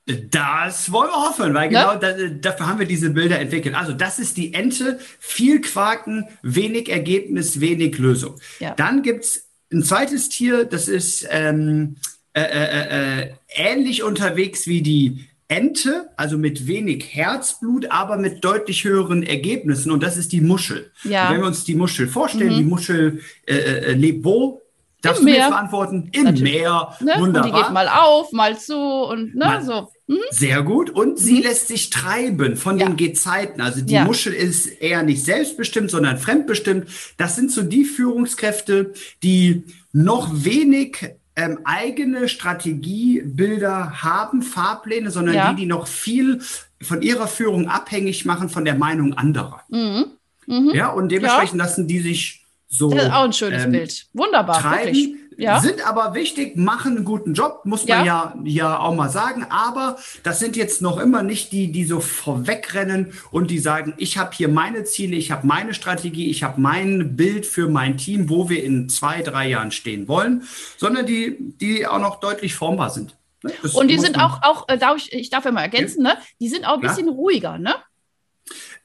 Das 0.06 0.90
wollen 0.90 1.10
wir 1.10 1.28
hoffen, 1.28 1.54
weil 1.54 1.70
Ne? 1.70 1.78
genau 1.78 1.94
da, 1.96 2.12
dafür 2.40 2.66
haben 2.66 2.80
wir 2.80 2.86
diese 2.86 3.10
Bilder 3.10 3.38
entwickelt. 3.38 3.74
Also 3.76 3.92
das 3.92 4.18
ist 4.18 4.36
die 4.36 4.52
Ente, 4.52 4.98
viel 5.20 5.60
Quaken, 5.60 6.26
wenig 6.42 6.88
Ergebnis, 6.88 7.60
wenig 7.60 7.98
Lösung. 7.98 8.34
Ja. 8.58 8.74
Dann 8.74 9.02
gibt's 9.02 9.48
ein 9.72 9.84
zweites 9.84 10.28
Tier, 10.28 10.64
das 10.64 10.88
ist 10.88 11.26
ähm, 11.30 11.96
äh, 12.34 12.40
äh, 12.42 13.20
äh, 13.20 13.30
ähnlich 13.54 14.02
unterwegs 14.02 14.66
wie 14.66 14.82
die 14.82 15.28
Ente, 15.48 16.08
also 16.16 16.38
mit 16.38 16.66
wenig 16.66 17.14
Herzblut, 17.14 17.90
aber 17.90 18.16
mit 18.16 18.42
deutlich 18.42 18.84
höheren 18.84 19.22
Ergebnissen. 19.22 19.92
Und 19.92 20.02
das 20.02 20.16
ist 20.16 20.32
die 20.32 20.40
Muschel. 20.40 20.90
Ja. 21.04 21.26
Mhm. 21.28 21.34
Wenn 21.34 21.40
wir 21.42 21.46
uns 21.48 21.64
die 21.64 21.74
Muschel 21.74 22.08
vorstellen, 22.08 22.56
die 22.56 22.64
Muschel 22.64 23.20
äh, 23.46 23.54
äh, 23.54 23.92
lebt 23.92 24.24
wo? 24.24 24.61
Darfst 25.02 25.20
Im 25.20 25.26
du 25.26 25.32
mir 25.32 25.38
jetzt 25.38 25.50
beantworten? 25.50 26.08
Im 26.12 26.22
Natürlich. 26.24 26.42
Meer. 26.54 26.96
Ne? 27.00 27.12
Und 27.16 27.20
Wunderbar. 27.22 27.50
die 27.50 27.58
geht 27.58 27.72
mal 27.72 27.88
auf, 27.88 28.32
mal 28.32 28.58
zu 28.58 28.76
und 28.78 29.34
ne, 29.34 29.44
Mal- 29.44 29.62
so. 29.64 29.88
Mhm. 30.06 30.18
Sehr 30.30 30.62
gut. 30.62 30.90
Und 30.90 31.18
sie 31.18 31.40
lässt 31.42 31.68
sich 31.68 31.90
treiben 31.90 32.56
von 32.56 32.78
Ja. 32.78 32.86
den 32.86 32.96
Gezeiten. 32.96 33.60
Also 33.60 33.80
die 33.82 33.94
Ja. 33.94 34.04
Muschel 34.04 34.32
ist 34.32 34.66
eher 34.66 35.02
nicht 35.02 35.24
selbstbestimmt, 35.24 35.90
sondern 35.90 36.18
fremdbestimmt. 36.18 36.86
Das 37.18 37.36
sind 37.36 37.50
so 37.50 37.62
die 37.62 37.84
Führungskräfte, 37.84 38.92
die 39.22 39.64
noch 39.92 40.28
wenig 40.32 41.14
ähm, 41.34 41.60
eigene 41.64 42.28
Strategiebilder 42.28 44.02
haben, 44.02 44.42
Fahrpläne, 44.42 45.10
sondern 45.10 45.34
Ja. 45.34 45.50
die, 45.52 45.62
die 45.62 45.66
noch 45.66 45.86
viel 45.86 46.40
von 46.82 47.02
ihrer 47.02 47.26
Führung 47.26 47.68
abhängig 47.68 48.24
machen 48.24 48.48
von 48.48 48.64
der 48.64 48.74
Meinung 48.74 49.14
anderer. 49.14 49.62
Mhm. 49.70 50.04
Mhm. 50.46 50.70
Ja, 50.74 50.88
und 50.90 51.10
dementsprechend 51.10 51.58
lassen 51.58 51.86
die 51.86 52.00
sich 52.00 52.41
so 52.72 52.88
Das 52.90 53.04
ist 53.04 53.12
auch 53.12 53.24
ein 53.24 53.32
schönes 53.34 53.64
ähm, 53.64 53.72
Bild. 53.72 54.06
Wunderbar, 54.14 54.58
treiben, 54.58 54.94
wirklich. 54.94 55.16
Ja. 55.36 55.60
sind 55.60 55.86
aber 55.86 56.14
wichtig, 56.14 56.56
machen 56.56 56.96
einen 56.96 57.04
guten 57.04 57.34
Job, 57.34 57.62
muss 57.64 57.86
man 57.86 58.04
ja. 58.04 58.34
ja 58.44 58.78
auch 58.78 58.94
mal 58.94 59.08
sagen. 59.08 59.46
Aber 59.50 59.96
das 60.22 60.38
sind 60.38 60.56
jetzt 60.56 60.80
noch 60.80 60.98
immer 60.98 61.22
nicht 61.22 61.52
die, 61.52 61.70
die 61.70 61.84
so 61.84 62.00
vorwegrennen 62.00 63.12
und 63.30 63.50
die 63.50 63.58
sagen, 63.58 63.94
ich 63.98 64.16
habe 64.16 64.30
hier 64.34 64.48
meine 64.48 64.84
Ziele, 64.84 65.16
ich 65.16 65.30
habe 65.30 65.46
meine 65.46 65.74
Strategie, 65.74 66.30
ich 66.30 66.42
habe 66.42 66.60
mein 66.60 67.16
Bild 67.16 67.44
für 67.44 67.68
mein 67.68 67.98
Team, 67.98 68.30
wo 68.30 68.48
wir 68.48 68.62
in 68.64 68.88
zwei, 68.88 69.22
drei 69.22 69.48
Jahren 69.48 69.70
stehen 69.70 70.08
wollen, 70.08 70.42
sondern 70.76 71.04
die, 71.04 71.36
die 71.60 71.86
auch 71.86 72.00
noch 72.00 72.20
deutlich 72.20 72.54
formbar 72.54 72.90
sind. 72.90 73.14
Ne? 73.42 73.52
Und 73.74 73.88
die 73.88 73.98
sind 73.98 74.18
auch, 74.18 74.42
auch 74.42 74.68
äh, 74.68 74.78
darf 74.78 74.96
ich, 74.96 75.12
ich 75.12 75.30
darf 75.30 75.44
ja 75.44 75.52
mal 75.52 75.62
ergänzen, 75.62 76.02
ne? 76.02 76.16
Die 76.40 76.48
sind 76.48 76.64
auch 76.64 76.74
ein 76.74 76.80
bisschen 76.80 77.08
ruhiger, 77.08 77.58
ne? 77.58 77.74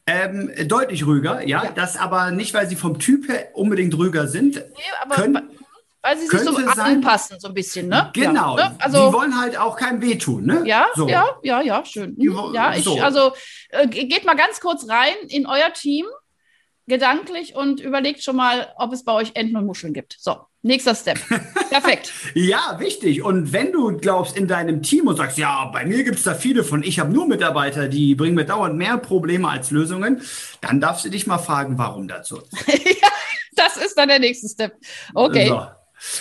Ähm, 0.07 0.51
deutlich 0.67 1.05
ruhiger, 1.05 1.41
ja, 1.45 1.65
Ja. 1.65 1.71
das 1.71 1.97
aber 1.97 2.31
nicht, 2.31 2.53
weil 2.53 2.67
sie 2.67 2.75
vom 2.75 2.97
Typ 2.99 3.27
her 3.29 3.49
unbedingt 3.53 3.93
ruhiger 3.97 4.27
sind. 4.27 4.55
Nee, 4.55 4.63
aber 5.01 5.15
Können- 5.15 5.49
weil 6.01 6.17
sie 6.17 6.27
sich 6.27 6.39
so 6.39 6.53
sein- 6.53 6.79
anpassen, 6.79 7.37
so 7.39 7.49
ein 7.49 7.53
bisschen, 7.53 7.89
ne? 7.89 8.09
Genau, 8.13 8.57
Ja, 8.57 8.69
ne? 8.69 8.75
die 8.79 8.83
Also, 8.83 9.11
wollen 9.11 9.37
halt 9.37 9.57
auch 9.57 9.75
keinem 9.75 10.01
wehtun. 10.01 10.45
Ne? 10.45 10.61
ja, 10.65 10.87
So. 10.95 11.09
ja, 11.09 11.27
ja, 11.43 11.59
ja, 11.61 11.83
schön. 11.83 12.15
Die 12.15 12.31
wo- 12.33 12.53
Ja, 12.53 12.73
ich, 12.73 12.85
so. 12.85 12.97
also 13.01 13.33
äh, 13.69 13.87
ge- 13.87 14.05
geht 14.05 14.23
mal 14.25 14.35
ganz 14.35 14.61
kurz 14.61 14.87
rein 14.89 15.15
in 15.27 15.45
euer 15.45 15.73
Team, 15.73 16.05
gedanklich 16.87 17.55
und 17.55 17.81
überlegt 17.81 18.23
schon 18.23 18.37
mal, 18.37 18.71
ob 18.77 18.93
es 18.93 19.03
bei 19.03 19.11
euch 19.11 19.31
Enten 19.35 19.57
und 19.57 19.65
Muscheln 19.65 19.93
gibt. 19.93 20.15
So, 20.19 20.37
nächster 20.67 20.93
Step. 20.95 21.17
Perfekt. 21.69 22.11
Ja, 22.33 22.77
wichtig. 22.79 23.23
Und 23.23 23.51
wenn 23.53 23.71
du 23.71 23.97
glaubst 23.97 24.37
in 24.37 24.47
deinem 24.47 24.83
Team 24.83 25.07
und 25.07 25.15
sagst, 25.17 25.37
ja, 25.37 25.65
bei 25.73 25.85
mir 25.85 26.03
gibt 26.03 26.17
es 26.17 26.23
da 26.23 26.35
viele 26.35 26.63
von, 26.63 26.83
ich 26.83 26.99
habe 26.99 27.11
nur 27.11 27.27
Mitarbeiter, 27.27 27.87
die 27.87 28.13
bringen 28.15 28.35
mir 28.35 28.45
dauernd 28.45 28.75
mehr 28.77 28.97
Probleme 28.97 29.49
als 29.49 29.71
Lösungen, 29.71 30.21
dann 30.61 30.79
darfst 30.79 31.05
du 31.05 31.09
dich 31.09 31.25
mal 31.25 31.39
fragen, 31.39 31.77
warum 31.77 32.07
dazu. 32.07 32.41
Das 33.55 33.75
ist 33.77 33.97
dann 33.97 34.07
der 34.09 34.19
nächste 34.19 34.47
Step. 34.49 34.73
Okay. 35.15 35.47
So. 35.47 35.65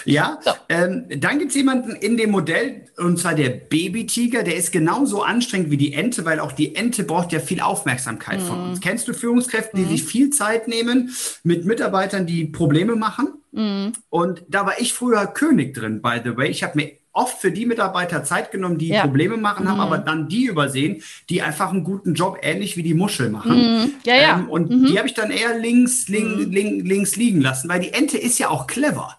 Ja, 0.07 0.39
So. 0.43 0.53
ähm, 0.71 1.05
dann 1.19 1.39
gibt 1.39 1.51
es 1.51 1.57
jemanden 1.57 1.91
in 1.95 2.17
dem 2.17 2.31
Modell, 2.31 2.87
und 2.97 3.19
zwar 3.19 3.35
der 3.35 3.51
Babytiger, 3.51 4.43
der 4.43 4.57
ist 4.57 4.73
genauso 4.73 5.23
anstrengend 5.23 5.71
wie 5.71 5.77
die 5.77 5.93
Ente, 5.93 6.25
weil 6.25 6.41
auch 6.41 6.53
die 6.53 6.75
Ente 6.75 7.05
braucht 7.05 7.33
ja 7.33 7.41
viel 7.41 7.61
Aufmerksamkeit 7.61 8.41
von 8.41 8.59
Mhm. 8.59 8.71
uns. 8.71 8.81
Kennst 8.81 9.07
du 9.07 9.13
Führungskräfte, 9.13 9.77
die 9.77 9.85
sich 9.85 10.03
viel 10.03 10.31
Zeit 10.31 10.67
nehmen 10.67 11.15
mit 11.43 11.67
Mitarbeitern, 11.67 12.25
die 12.27 12.47
Probleme 12.47 12.97
machen? 12.97 13.36
Mhm. 13.57 13.93
Und 14.11 14.45
da 14.49 14.67
war 14.67 14.79
ich 14.81 14.93
früher 14.93 15.27
König 15.27 15.75
drin, 15.75 16.03
by 16.03 16.21
the 16.23 16.37
way. 16.37 16.49
Ich 16.51 16.63
habe 16.63 16.77
mir 16.77 16.93
oft 17.13 17.39
für 17.41 17.51
die 17.51 17.65
Mitarbeiter 17.65 18.23
Zeit 18.25 18.51
genommen, 18.51 18.77
die 18.77 18.89
Ja. 18.89 19.01
Probleme 19.01 19.39
machen, 19.39 19.67
haben 19.69 19.77
Mhm. 19.77 19.81
aber 19.83 19.99
dann 19.99 20.29
die 20.29 20.45
übersehen, 20.45 21.03
die 21.31 21.41
einfach 21.41 21.71
einen 21.71 21.83
guten 21.83 22.13
Job, 22.15 22.39
ähnlich 22.43 22.77
wie 22.77 22.83
die 22.83 22.93
Muschel 22.93 23.31
machen. 23.31 23.57
Mhm. 23.57 23.93
Ja, 24.05 24.15
ja. 24.17 24.39
Ähm, 24.39 24.51
und 24.51 24.71
Mhm. 24.71 24.85
die 24.87 24.99
habe 24.99 25.09
ich 25.09 25.15
dann 25.15 25.31
eher 25.31 25.59
links, 25.59 26.09
link, 26.09 26.53
link, 26.53 26.87
links 26.87 27.17
liegen 27.17 27.41
lassen, 27.41 27.69
weil 27.71 27.81
die 27.81 27.93
Ente 27.95 28.19
ist 28.19 28.39
ja 28.39 28.51
auch 28.51 28.67
clever. 28.67 29.17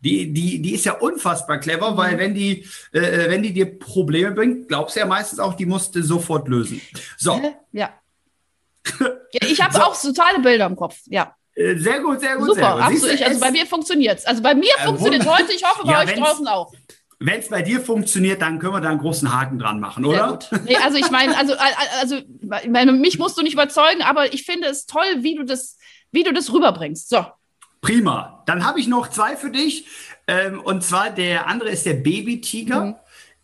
Die, 0.00 0.32
die, 0.32 0.60
die 0.62 0.74
ist 0.74 0.84
ja 0.84 0.92
unfassbar 0.92 1.58
clever, 1.58 1.92
Mhm. 1.92 1.96
weil 1.96 2.18
wenn 2.18 2.34
die, 2.34 2.66
äh, 2.92 3.30
wenn 3.30 3.42
die 3.42 3.54
dir 3.54 3.78
Probleme 3.78 4.32
bringt, 4.32 4.68
glaubst 4.68 4.94
du 4.94 5.00
ja 5.00 5.06
meistens 5.06 5.38
auch, 5.40 5.54
die 5.54 5.66
musst 5.66 5.94
du 5.96 6.02
sofort 6.02 6.46
lösen. 6.46 6.80
So? 7.16 7.40
Ja. 7.72 7.90
ja 9.32 9.40
ich 9.48 9.62
habe 9.62 9.74
So. 9.74 9.80
auch 9.80 10.00
totale 10.00 10.40
Bilder 10.40 10.66
im 10.66 10.76
Kopf. 10.76 10.98
Ja, 11.06 11.22
äh, 11.22 11.37
sehr 11.76 12.00
gut, 12.00 12.20
sehr 12.20 12.36
gut, 12.36 12.46
super. 12.48 12.54
sehr 12.60 12.72
gut. 12.72 12.82
Absolut. 12.82 13.22
Also 13.22 13.34
es- 13.34 13.40
bei 13.40 13.50
mir 13.50 13.66
funktioniert 13.66 14.18
es. 14.18 14.24
Also 14.26 14.42
bei 14.42 14.54
mir 14.54 14.70
Äh, 14.78 14.84
funktioniert 14.84 15.24
wunder- 15.24 15.38
heute. 15.38 15.52
Ich 15.52 15.64
hoffe 15.64 15.82
bei 15.86 15.92
Ja, 15.92 16.00
euch 16.00 16.14
draußen 16.14 16.46
auch. 16.48 16.72
Wenn 17.20 17.40
es 17.40 17.48
bei 17.48 17.62
dir 17.62 17.80
funktioniert, 17.80 18.40
dann 18.42 18.60
können 18.60 18.74
wir 18.74 18.80
da 18.80 18.90
einen 18.90 19.00
großen 19.00 19.32
Haken 19.36 19.58
dran 19.58 19.80
machen, 19.80 20.04
oder? 20.04 20.28
gut. 20.28 20.48
Nee, 20.66 20.76
also 20.76 20.98
ich 20.98 21.10
meine, 21.10 21.36
also, 21.36 21.54
also 22.00 22.16
ich 22.62 22.70
meine, 22.70 22.92
mich 22.92 23.18
musst 23.18 23.36
du 23.36 23.42
nicht 23.42 23.54
überzeugen, 23.54 24.02
aber 24.02 24.32
ich 24.32 24.44
finde 24.44 24.68
es 24.68 24.86
toll, 24.86 25.06
wie 25.18 25.34
du 25.34 25.42
das, 25.44 25.76
wie 26.12 26.22
du 26.22 26.32
das 26.32 26.52
rüberbringst. 26.52 27.08
So. 27.08 27.26
Prima. 27.80 28.42
Dann 28.46 28.64
habe 28.64 28.78
ich 28.78 28.86
noch 28.86 29.08
zwei 29.08 29.36
für 29.36 29.50
dich. 29.50 29.86
Ähm, 30.28 30.60
und 30.60 30.84
zwar 30.84 31.10
der 31.10 31.48
andere 31.48 31.70
ist 31.70 31.86
der 31.86 31.94
Babytiger. 31.94 32.80
Mhm. 32.84 32.94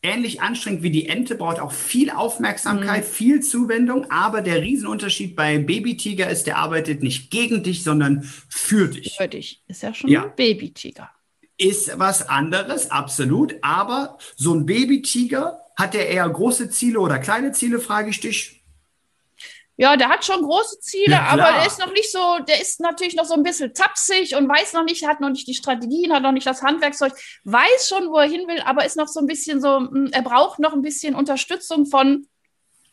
Ähnlich 0.05 0.43
anstrengend 0.43 0.83
wie 0.83 0.91
die 0.91 1.09
Ente, 1.09 1.35
braucht 1.35 1.59
auch 1.61 1.73
viel 1.73 2.11
Aufmerksamkeit, 2.11 3.05
Mhm. 3.05 3.09
viel 3.09 3.41
Zuwendung. 3.41 4.11
Aber 4.11 4.43
der 4.43 4.61
Riesenunterschied 4.61 5.35
beim 5.35 5.65
Babytiger 5.65 6.29
ist, 6.29 6.47
der 6.47 6.59
arbeitet 6.59 7.03
nicht 7.03 7.31
gegen 7.31 7.63
dich, 7.63 7.83
sondern 7.83 8.23
für 8.51 8.89
dich. 8.89 9.15
Für 9.17 9.29
dich. 9.29 9.63
Ist 9.67 9.83
ja 9.83 9.95
schon 9.95 10.11
Ja. 10.11 10.25
ein 10.25 10.37
Babytiger. 10.37 11.09
Ist 11.57 11.99
was 11.99 12.29
anderes, 12.29 12.91
absolut. 12.91 13.55
Aber 13.63 14.19
so 14.37 14.53
ein 14.55 14.67
Babytiger, 14.67 15.61
hat 15.77 15.95
der 15.95 16.09
eher 16.09 16.29
große 16.29 16.69
Ziele 16.69 17.01
oder 17.01 17.19
kleine 17.19 17.53
Ziele, 17.53 17.81
frage 17.81 18.11
ich 18.11 18.21
dich. 18.21 18.63
Ja, 19.77 19.97
der 19.97 20.09
hat 20.09 20.25
schon 20.25 20.41
große 20.43 20.79
Ziele, 20.81 21.13
Ja, 21.13 21.27
aber 21.27 21.43
der 21.43 21.67
ist 21.67 21.81
noch 21.81 21.93
nicht 21.93 22.11
so, 22.11 22.39
der 22.47 22.61
ist 22.61 22.81
natürlich 22.81 23.17
noch 23.17 23.25
so 23.25 23.35
ein 23.35 23.43
bisschen 23.43 23.75
tapsig 23.75 24.37
und 24.37 24.49
weiß 24.49 24.73
noch 24.73 24.85
nicht, 24.85 25.07
hat 25.07 25.21
noch 25.21 25.31
nicht 25.31 25.49
die 25.49 25.55
Strategien, 25.55 26.13
hat 26.13 26.23
noch 26.23 26.33
nicht 26.33 26.47
das 26.47 26.63
Handwerkszeug, 26.63 27.13
weiß 27.45 27.89
schon, 27.89 28.09
wo 28.09 28.19
er 28.19 28.29
hin 28.29 28.47
will, 28.47 28.61
aber 28.65 28.85
ist 28.85 28.97
noch 28.97 29.09
so 29.09 29.19
ein 29.19 29.27
bisschen 29.27 29.61
so, 29.61 29.81
mm, 29.81 30.11
er 30.13 30.23
braucht 30.23 30.61
noch 30.61 30.75
ein 30.75 30.83
bisschen 30.83 31.17
Unterstützung 31.17 31.87
von 31.87 32.27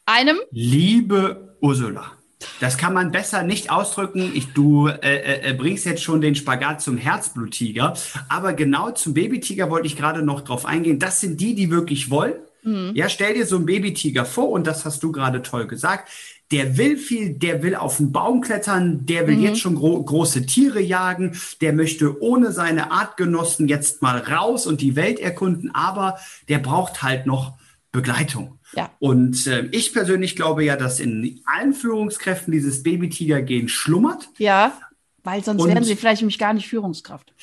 einem. 0.07 0.39
Liebe 0.49 1.55
Ursula, 1.61 2.13
das 2.59 2.79
kann 2.79 2.95
man 2.95 3.11
besser 3.11 3.43
nicht 3.43 3.69
ausdrücken. 3.69 4.31
Ich, 4.33 4.51
du 4.53 4.87
äh, 4.87 5.49
äh, 5.49 5.53
bringst 5.53 5.85
jetzt 5.85 6.01
schon 6.01 6.19
den 6.19 6.33
Spagat 6.33 6.81
zum 6.81 6.97
Herzbluttiger, 6.97 7.93
aber 8.27 8.53
genau 8.53 8.89
zum 8.89 9.13
Babytiger 9.13 9.69
wollte 9.69 9.85
ich 9.85 9.95
gerade 9.95 10.23
noch 10.23 10.41
drauf 10.41 10.65
eingehen. 10.65 10.97
Das 10.97 11.21
sind 11.21 11.39
die, 11.39 11.53
die 11.53 11.69
wirklich 11.69 12.09
wollen. 12.09 12.33
Ja, 12.63 13.09
stell 13.09 13.33
dir 13.33 13.47
so 13.47 13.55
einen 13.55 13.65
Babytiger 13.65 14.23
vor 14.23 14.49
und 14.49 14.67
das 14.67 14.85
hast 14.85 15.01
du 15.01 15.11
gerade 15.11 15.41
toll 15.41 15.65
gesagt. 15.65 16.11
Der 16.51 16.77
will 16.77 16.97
viel, 16.97 17.33
der 17.33 17.63
will 17.63 17.75
auf 17.75 17.97
den 17.97 18.11
Baum 18.11 18.41
klettern, 18.41 19.05
der 19.05 19.27
will 19.27 19.39
jetzt 19.39 19.59
schon 19.59 19.75
gro 19.75 20.03
große 20.03 20.45
Tiere 20.45 20.81
jagen, 20.81 21.39
der 21.61 21.73
möchte 21.73 22.21
ohne 22.21 22.51
seine 22.51 22.91
Artgenossen 22.91 23.67
jetzt 23.67 24.01
mal 24.01 24.19
raus 24.19 24.67
und 24.67 24.81
die 24.81 24.95
Welt 24.95 25.19
erkunden, 25.19 25.73
aber 25.73 26.17
der 26.49 26.59
braucht 26.59 27.03
halt 27.03 27.25
noch 27.25 27.53
Begleitung. 27.91 28.59
Ja. 28.73 28.89
Und 28.99 29.47
äh, 29.47 29.67
ich 29.71 29.93
persönlich 29.93 30.35
glaube 30.35 30.63
ja, 30.63 30.77
dass 30.77 30.99
in 30.99 31.41
allen 31.45 31.73
Führungskräften 31.73 32.51
dieses 32.51 32.83
Babytiger-Gen 32.83 33.67
schlummert. 33.67 34.29
Ja, 34.37 34.77
weil 35.23 35.43
sonst 35.43 35.61
Und- 35.61 35.69
wären 35.69 35.83
sie 35.83 35.95
vielleicht 35.95 36.21
nämlich 36.21 36.39
gar 36.39 36.53
nicht 36.53 36.67
Führungskraft. 36.67 37.33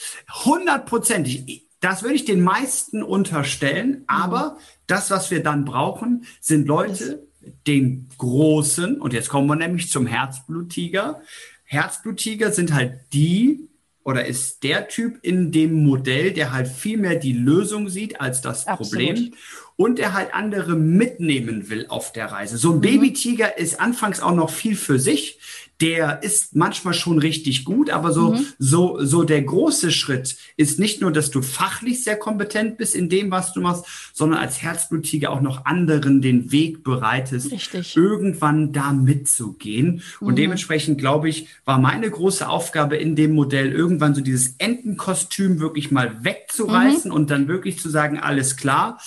Hundertprozentig. 0.45 1.67
Das 1.81 2.03
würde 2.03 2.17
ich 2.17 2.25
den 2.25 2.43
meisten 2.43 3.03
unterstellen. 3.03 4.05
Aber 4.07 4.59
das, 4.87 5.11
was 5.11 5.31
wir 5.31 5.43
dann 5.43 5.65
brauchen, 5.65 6.25
sind 6.41 6.67
Leute, 6.67 7.28
den 7.67 8.09
großen, 8.19 9.01
und 9.01 9.13
jetzt 9.13 9.29
kommen 9.29 9.47
wir 9.47 9.57
nämlich 9.57 9.91
zum 9.91 10.07
Herzbluttiger. 10.07 11.23
Herzbluttiger 11.65 12.53
sind 12.53 12.75
halt 12.75 13.01
die, 13.13 13.69
oder 14.05 14.25
ist 14.25 14.63
der 14.63 14.89
Typ 14.89 15.19
in 15.23 15.53
dem 15.53 15.85
Modell, 15.85 16.33
der 16.33 16.53
halt 16.53 16.69
viel 16.69 16.97
mehr 16.97 17.17
die 17.17 17.35
Lösung 17.35 17.89
sieht 17.91 18.21
als 18.21 18.41
das 18.41 18.67
Absolut. 18.67 19.07
Problem. 19.07 19.35
Und 19.79 20.01
er 20.01 20.13
halt 20.13 20.35
andere 20.35 20.75
mitnehmen 20.75 21.71
will 21.71 21.87
auf 21.89 22.13
der 22.13 22.33
Reise. 22.33 22.59
So 22.59 22.73
ein 22.73 22.77
mhm. 22.79 22.81
Babytiger 22.81 23.57
ist 23.57 23.81
anfangs 23.81 24.21
auch 24.21 24.35
noch 24.35 24.51
viel 24.51 24.75
für 24.75 24.99
sich 24.99 25.39
der 25.81 26.23
ist 26.25 26.57
manchmal 26.57 26.95
schon 26.95 27.19
richtig 27.19 27.65
gut, 27.65 27.91
aber 27.91 28.13
so, 28.13 28.33
mhm. 28.33 28.47
so, 28.59 29.05
so 29.05 29.23
der 29.23 29.43
große 29.43 29.93
Schritt 29.93 30.37
ist 30.57 30.81
nicht 30.81 31.01
nur, 31.01 31.13
dass 31.13 31.31
du 31.31 31.41
fachlich 31.41 32.03
sehr 32.03 32.17
kompetent 32.17 32.79
bist 32.79 32.97
in 32.97 33.09
dem, 33.09 33.31
was 33.31 33.53
du 33.53 33.61
machst, 33.61 33.85
sondern 34.13 34.41
als 34.41 34.61
Herzblutiger 34.61 35.31
auch 35.31 35.41
noch 35.41 35.67
anderen 35.67 36.21
den 36.21 36.51
Weg 36.51 36.83
bereitest, 36.83 37.53
richtig. 37.53 37.97
irgendwann 37.97 38.73
da 38.73 38.93
mitzugehen. 38.93 40.03
Und 40.19 40.33
mhm. 40.33 40.37
dementsprechend, 40.37 40.99
glaube 40.99 41.29
ich, 41.29 41.47
war 41.65 41.79
meine 41.79 42.11
große 42.11 42.49
Aufgabe 42.49 42.97
in 42.97 43.15
dem 43.15 43.35
Modell, 43.35 43.71
irgendwann 43.71 44.17
so 44.17 44.21
dieses 44.21 44.57
Entenkostüm 44.59 45.61
wirklich 45.61 45.93
mal 45.93 46.25
wegzureißen 46.25 47.11
mhm. 47.11 47.17
und 47.17 47.31
dann 47.31 47.47
wirklich 47.47 47.79
zu 47.79 47.89
sagen, 47.89 48.19
alles 48.19 48.57
klar, 48.57 48.99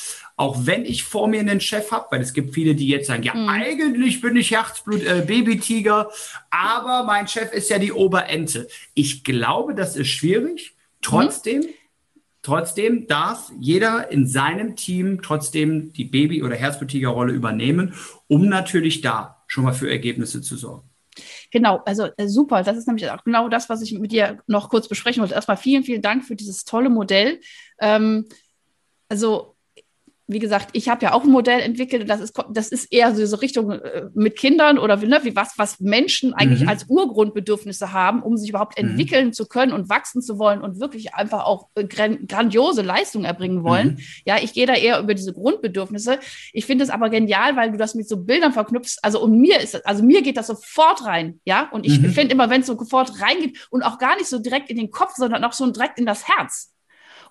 auch 0.42 0.66
wenn 0.66 0.86
ich 0.86 1.04
vor 1.04 1.28
mir 1.28 1.40
einen 1.40 1.62
Chef 1.62 1.92
habe, 1.92 2.08
weil 2.10 2.22
es 2.22 2.34
gibt 2.34 2.56
viele, 2.56 2.74
die 2.74 2.88
jetzt 2.88 3.06
sagen, 3.06 3.22
ja, 3.22 3.36
mhm. 3.36 3.48
eigentlich 3.48 4.22
bin 4.22 4.36
ich 4.36 4.50
Herzblut 4.50 5.04
äh, 5.04 5.24
Babytiger, 5.24 6.10
aber 6.50 7.04
mein 7.04 7.28
Chef 7.28 7.54
ist 7.54 7.70
ja 7.70 7.78
die 7.78 7.92
Oberente. 7.92 8.68
Ich 8.96 9.24
glaube, 9.24 9.76
das 9.76 9.96
ist 9.96 10.08
schwierig. 10.08 10.74
Trotzdem, 11.04 11.60
mhm. 11.60 11.68
trotzdem 12.42 13.06
darf 13.06 13.52
jeder 13.60 14.10
in 14.10 14.26
seinem 14.26 14.76
Team 14.76 15.22
trotzdem 15.22 15.94
die 15.94 16.06
Baby- 16.06 16.42
oder 16.42 16.56
Herzblutiger-Rolle 16.56 17.34
übernehmen, 17.34 17.94
um 18.28 18.48
natürlich 18.48 19.02
da 19.02 19.44
schon 19.46 19.64
mal 19.64 19.74
für 19.74 19.92
Ergebnisse 19.92 20.42
zu 20.42 20.58
sorgen. 20.58 20.90
Genau, 21.52 21.82
also 21.86 22.08
äh, 22.18 22.28
super. 22.28 22.64
Das 22.64 22.78
ist 22.78 22.88
nämlich 22.88 23.08
auch 23.12 23.24
genau 23.24 23.48
das, 23.48 23.70
was 23.70 23.84
ich 23.84 23.94
mit 23.94 24.12
dir 24.12 24.40
noch 24.48 24.70
kurz 24.70 24.88
besprechen 24.88 25.22
wollte. 25.22 25.36
Erstmal 25.36 25.58
vielen, 25.58 25.84
vielen 25.84 26.02
Dank 26.02 26.26
für 26.26 26.36
dieses 26.36 26.66
tolle 26.66 26.90
Modell. 26.90 27.42
Ähm, 27.80 28.26
also 29.08 29.51
wie 30.32 30.40
gesagt, 30.40 30.70
ich 30.74 30.90
habe 30.90 31.04
ja 31.04 31.14
auch 31.14 31.24
ein 31.24 31.32
Modell 31.32 31.60
entwickelt 31.60 32.04
und 32.04 32.08
das 32.10 32.20
ist, 32.20 32.38
das 32.52 32.70
ist 32.70 32.92
eher 32.92 33.16
so, 33.16 33.26
so 33.26 33.38
Richtung 33.38 33.72
äh, 33.72 34.10
mit 34.14 34.38
Kindern 34.38 34.78
oder 34.78 34.98
ne, 34.98 35.20
wie 35.24 35.36
was, 35.36 35.54
was 35.58 35.80
Menschen 35.80 36.34
eigentlich 36.34 36.62
mhm. 36.62 36.70
als 36.70 36.86
Urgrundbedürfnisse 36.88 37.94
haben, 37.94 38.22
um 38.22 38.38
sich 38.38 38.50
überhaupt 38.50 38.82
mhm. 38.82 38.90
entwickeln 38.90 39.34
zu 39.34 39.48
können 39.48 39.72
und 39.72 39.90
wachsen 39.90 40.22
zu 40.22 40.38
wollen 40.38 40.62
und 40.62 40.80
wirklich 40.80 41.16
einfach 41.16 41.46
auch 41.46 41.68
äh, 41.76 41.86
grandiose 41.86 42.82
Leistungen 42.82 43.26
erbringen 43.26 43.64
wollen. 43.64 43.96
Mhm. 43.96 43.98
Ja, 44.26 44.38
ich 44.42 44.54
gehe 44.54 44.66
da 44.66 44.74
eher 44.74 45.00
über 45.00 45.14
diese 45.14 45.34
Grundbedürfnisse. 45.34 46.20
Ich 46.54 46.66
finde 46.66 46.84
es 46.84 46.90
aber 46.90 47.10
genial, 47.10 47.56
weil 47.56 47.72
du 47.72 47.78
das 47.78 47.96
mit 47.96 48.08
so 48.08 48.18
Bildern 48.18 48.54
verknüpfst. 48.54 49.00
Also 49.02 49.22
und 49.22 49.40
mir 49.40 49.60
ist, 49.60 49.86
also 49.86 50.04
mir 50.04 50.22
geht 50.22 50.38
das 50.38 50.48
sofort 50.48 51.06
rein, 51.06 51.40
ja. 51.46 51.70
Und 51.72 51.86
ich 51.86 52.00
mhm. 52.00 52.12
finde 52.12 52.34
immer, 52.34 52.50
wenn 52.50 52.62
es 52.62 52.68
so 52.68 52.78
sofort 52.78 53.22
reingeht 53.22 53.68
und 53.70 53.84
auch 53.84 53.98
gar 53.98 54.16
nicht 54.18 54.28
so 54.28 54.40
direkt 54.40 54.70
in 54.70 54.78
den 54.78 54.92
Kopf, 54.92 55.16
sondern 55.16 55.44
auch 55.44 55.54
so 55.54 55.70
direkt 55.72 55.98
in 56.00 56.06
das 56.06 56.28
Herz. 56.28 56.71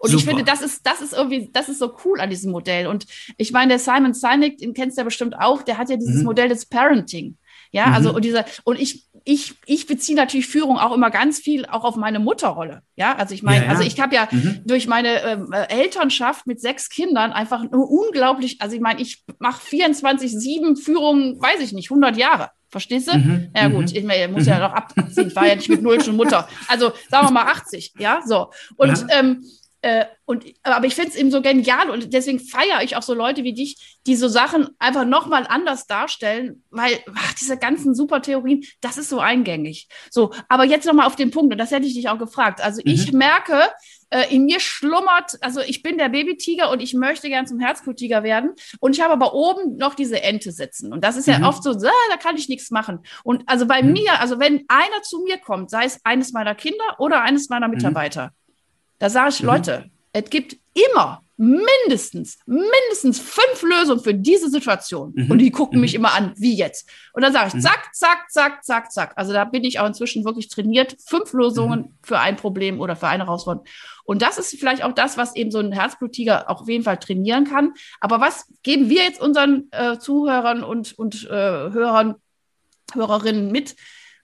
Und 0.01 0.11
Super. 0.11 0.21
ich 0.21 0.29
finde, 0.29 0.45
das 0.45 0.63
ist, 0.63 0.87
das 0.87 1.03
ist 1.03 1.13
irgendwie, 1.13 1.51
das 1.53 1.69
ist 1.69 1.79
so 1.79 1.95
cool 2.07 2.21
an 2.21 2.31
diesem 2.31 2.53
Modell. 2.53 2.87
Und 2.87 3.05
ich 3.37 3.53
meine, 3.53 3.69
der 3.69 3.79
Simon 3.79 4.15
Sinek, 4.15 4.57
den 4.57 4.73
kennst 4.73 4.97
du 4.97 5.03
ja 5.03 5.05
bestimmt 5.05 5.39
auch, 5.39 5.63
der 5.63 5.77
hat 5.77 5.91
ja 5.91 5.97
dieses 5.97 6.17
mhm. 6.17 6.25
Modell 6.25 6.49
des 6.49 6.65
Parenting. 6.65 7.37
Ja, 7.71 7.89
mhm. 7.89 7.95
also 7.95 8.15
und 8.15 8.25
dieser, 8.25 8.47
und 8.65 8.81
ich, 8.81 9.05
ich, 9.25 9.55
ich 9.67 9.87
beziehe 9.87 10.17
natürlich 10.17 10.47
Führung 10.47 10.79
auch 10.79 10.93
immer 10.93 11.11
ganz 11.11 11.39
viel 11.39 11.67
auch 11.67 11.85
auf 11.85 11.97
meine 11.97 12.19
Mutterrolle. 12.19 12.81
Ja, 12.97 13.15
also 13.15 13.35
ich 13.35 13.43
meine, 13.43 13.59
ja, 13.59 13.65
ja. 13.65 13.71
also 13.71 13.83
ich 13.83 14.01
habe 14.01 14.15
ja 14.15 14.27
mhm. 14.31 14.63
durch 14.65 14.87
meine 14.87 15.23
ähm, 15.23 15.53
äh, 15.53 15.67
Elternschaft 15.69 16.47
mit 16.47 16.63
sechs 16.63 16.89
Kindern 16.89 17.33
einfach 17.33 17.63
nur 17.71 17.91
unglaublich, 17.91 18.63
also 18.63 18.75
ich 18.75 18.81
meine, 18.81 19.03
ich 19.03 19.23
mache 19.39 19.61
24-7 19.61 20.83
Führung, 20.83 21.41
weiß 21.43 21.61
ich 21.61 21.73
nicht, 21.73 21.91
100 21.91 22.17
Jahre. 22.17 22.51
Verstehst 22.71 23.13
du? 23.13 23.19
Mhm. 23.19 23.51
Ja, 23.55 23.69
gut, 23.69 23.93
mhm. 23.93 23.97
ich, 23.97 24.05
ich 24.05 24.31
muss 24.31 24.47
ja 24.47 24.61
noch 24.61 24.73
abziehen. 24.73 25.29
Ich 25.29 25.37
war 25.37 25.47
ja 25.47 25.57
nicht 25.57 25.69
mit 25.69 25.83
null 25.83 26.03
schon 26.03 26.17
Mutter. 26.17 26.49
Also 26.69 26.93
sagen 27.11 27.27
wir 27.27 27.33
mal 27.33 27.47
80, 27.51 27.95
ja, 27.99 28.23
so. 28.25 28.51
Und 28.77 28.97
ja. 28.97 29.19
ähm, 29.19 29.45
äh, 29.83 30.05
und, 30.27 30.45
aber 30.63 30.87
ich 30.87 30.95
finde 30.95 31.11
es 31.11 31.17
eben 31.17 31.31
so 31.31 31.41
genial 31.41 31.91
und 31.91 32.13
deswegen 32.13 32.39
feiere 32.39 32.83
ich 32.83 32.97
auch 32.97 33.03
so 33.03 33.15
Leute 33.15 33.45
wie 33.45 33.55
dich, 33.55 33.99
die 34.07 34.15
so 34.15 34.29
Sachen 34.29 34.69
einfach 34.79 35.05
nochmal 35.05 35.47
anders 35.49 35.87
darstellen, 35.87 36.63
weil 36.71 36.99
ach, 37.15 37.35
diese 37.35 37.57
ganzen 37.57 37.95
Supertheorien, 37.95 38.63
das 38.81 38.99
ist 38.99 39.09
so 39.09 39.21
eingängig. 39.21 39.89
So, 40.11 40.33
aber 40.49 40.65
jetzt 40.65 40.87
nochmal 40.87 41.07
auf 41.07 41.17
den 41.17 41.31
Punkt, 41.31 41.53
und 41.53 41.59
das 41.59 41.71
hätte 41.71 41.87
ich 41.87 41.95
dich 41.95 42.09
auch 42.09 42.19
gefragt. 42.19 42.61
Also 42.61 42.83
mhm. 42.85 42.93
ich 42.93 43.13
merke, 43.13 43.71
äh, 44.11 44.35
in 44.35 44.45
mir 44.45 44.61
schlummert, 44.61 45.39
also 45.41 45.61
ich 45.61 45.83
bin 45.83 45.97
der 45.97 46.09
Babytiger 46.09 46.71
und 46.71 46.81
ich 46.81 46.95
möchte 46.95 47.29
gern 47.29 47.47
zum 47.47 47.61
Herzbluttiger 47.61 48.23
werden. 48.23 48.51
Und 48.81 48.97
ich 48.97 49.03
habe 49.03 49.13
aber 49.13 49.35
oben 49.35 49.77
noch 49.77 49.95
diese 49.95 50.23
Ente 50.23 50.53
sitzen. 50.53 50.93
Und 50.93 51.05
das 51.05 51.17
ist 51.17 51.27
ja 51.27 51.39
mhm. 51.39 51.45
oft 51.45 51.63
so, 51.63 51.71
ah, 51.71 51.93
da 52.11 52.17
kann 52.17 52.37
ich 52.37 52.49
nichts 52.49 52.71
machen. 52.71 53.01
Und 53.25 53.45
also 53.47 53.67
bei 53.67 53.83
mhm. 53.83 53.93
mir, 53.93 54.21
also 54.21 54.39
wenn 54.39 54.65
einer 54.69 55.03
zu 55.03 55.23
mir 55.23 55.39
kommt, 55.39 55.71
sei 55.71 55.85
es 55.85 56.01
eines 56.05 56.33
meiner 56.33 56.55
Kinder 56.55 56.97
oder 56.99 57.23
eines 57.23 57.49
meiner 57.49 57.69
mhm. 57.69 57.75
Mitarbeiter, 57.75 58.33
da 59.01 59.11
sage 59.11 59.31
ich, 59.31 59.41
mhm. 59.41 59.49
Leute, 59.49 59.91
es 60.13 60.31
gibt 60.31 60.57
immer 60.75 61.23
mindestens, 61.37 62.39
mindestens 62.45 63.19
fünf 63.19 63.63
Lösungen 63.63 64.03
für 64.03 64.13
diese 64.13 64.51
Situation. 64.51 65.15
Mhm. 65.17 65.31
Und 65.31 65.39
die 65.39 65.51
gucken 65.51 65.79
mhm. 65.79 65.81
mich 65.81 65.95
immer 65.95 66.13
an, 66.13 66.35
wie 66.37 66.55
jetzt. 66.55 66.87
Und 67.15 67.23
dann 67.23 67.33
sage 67.33 67.49
ich, 67.49 67.55
mhm. 67.55 67.61
zack, 67.63 67.89
zack, 67.95 68.31
zack, 68.31 68.63
zack, 68.63 68.93
zack. 68.93 69.13
Also 69.17 69.33
da 69.33 69.47
bin 69.47 69.65
ich 69.65 69.81
auch 69.81 69.87
inzwischen 69.87 70.27
wirklich 70.27 70.49
trainiert. 70.49 70.97
Fünf 71.07 71.33
Lösungen 71.33 71.81
mhm. 71.81 71.95
für 72.03 72.19
ein 72.19 72.37
Problem 72.37 72.79
oder 72.79 72.95
für 72.95 73.09
eine 73.09 73.25
Herausforderung. 73.25 73.67
Und 74.05 74.21
das 74.21 74.37
ist 74.37 74.55
vielleicht 74.61 74.85
auch 74.85 74.93
das, 74.93 75.17
was 75.17 75.35
eben 75.35 75.51
so 75.51 75.61
ein 75.61 75.73
Herzblutiger 75.73 76.51
auch 76.51 76.61
auf 76.61 76.69
jeden 76.69 76.85
Fall 76.85 76.99
trainieren 76.99 77.45
kann. 77.45 77.73
Aber 78.01 78.21
was 78.21 78.47
geben 78.63 78.91
wir 78.91 79.03
jetzt 79.03 79.21
unseren 79.23 79.69
äh, 79.71 79.99
Zuhörern 79.99 80.63
und, 80.63 80.99
und 80.99 81.25
äh, 81.25 81.31
Hörern, 81.31 82.17
Hörerinnen 82.93 83.51
mit? 83.51 83.77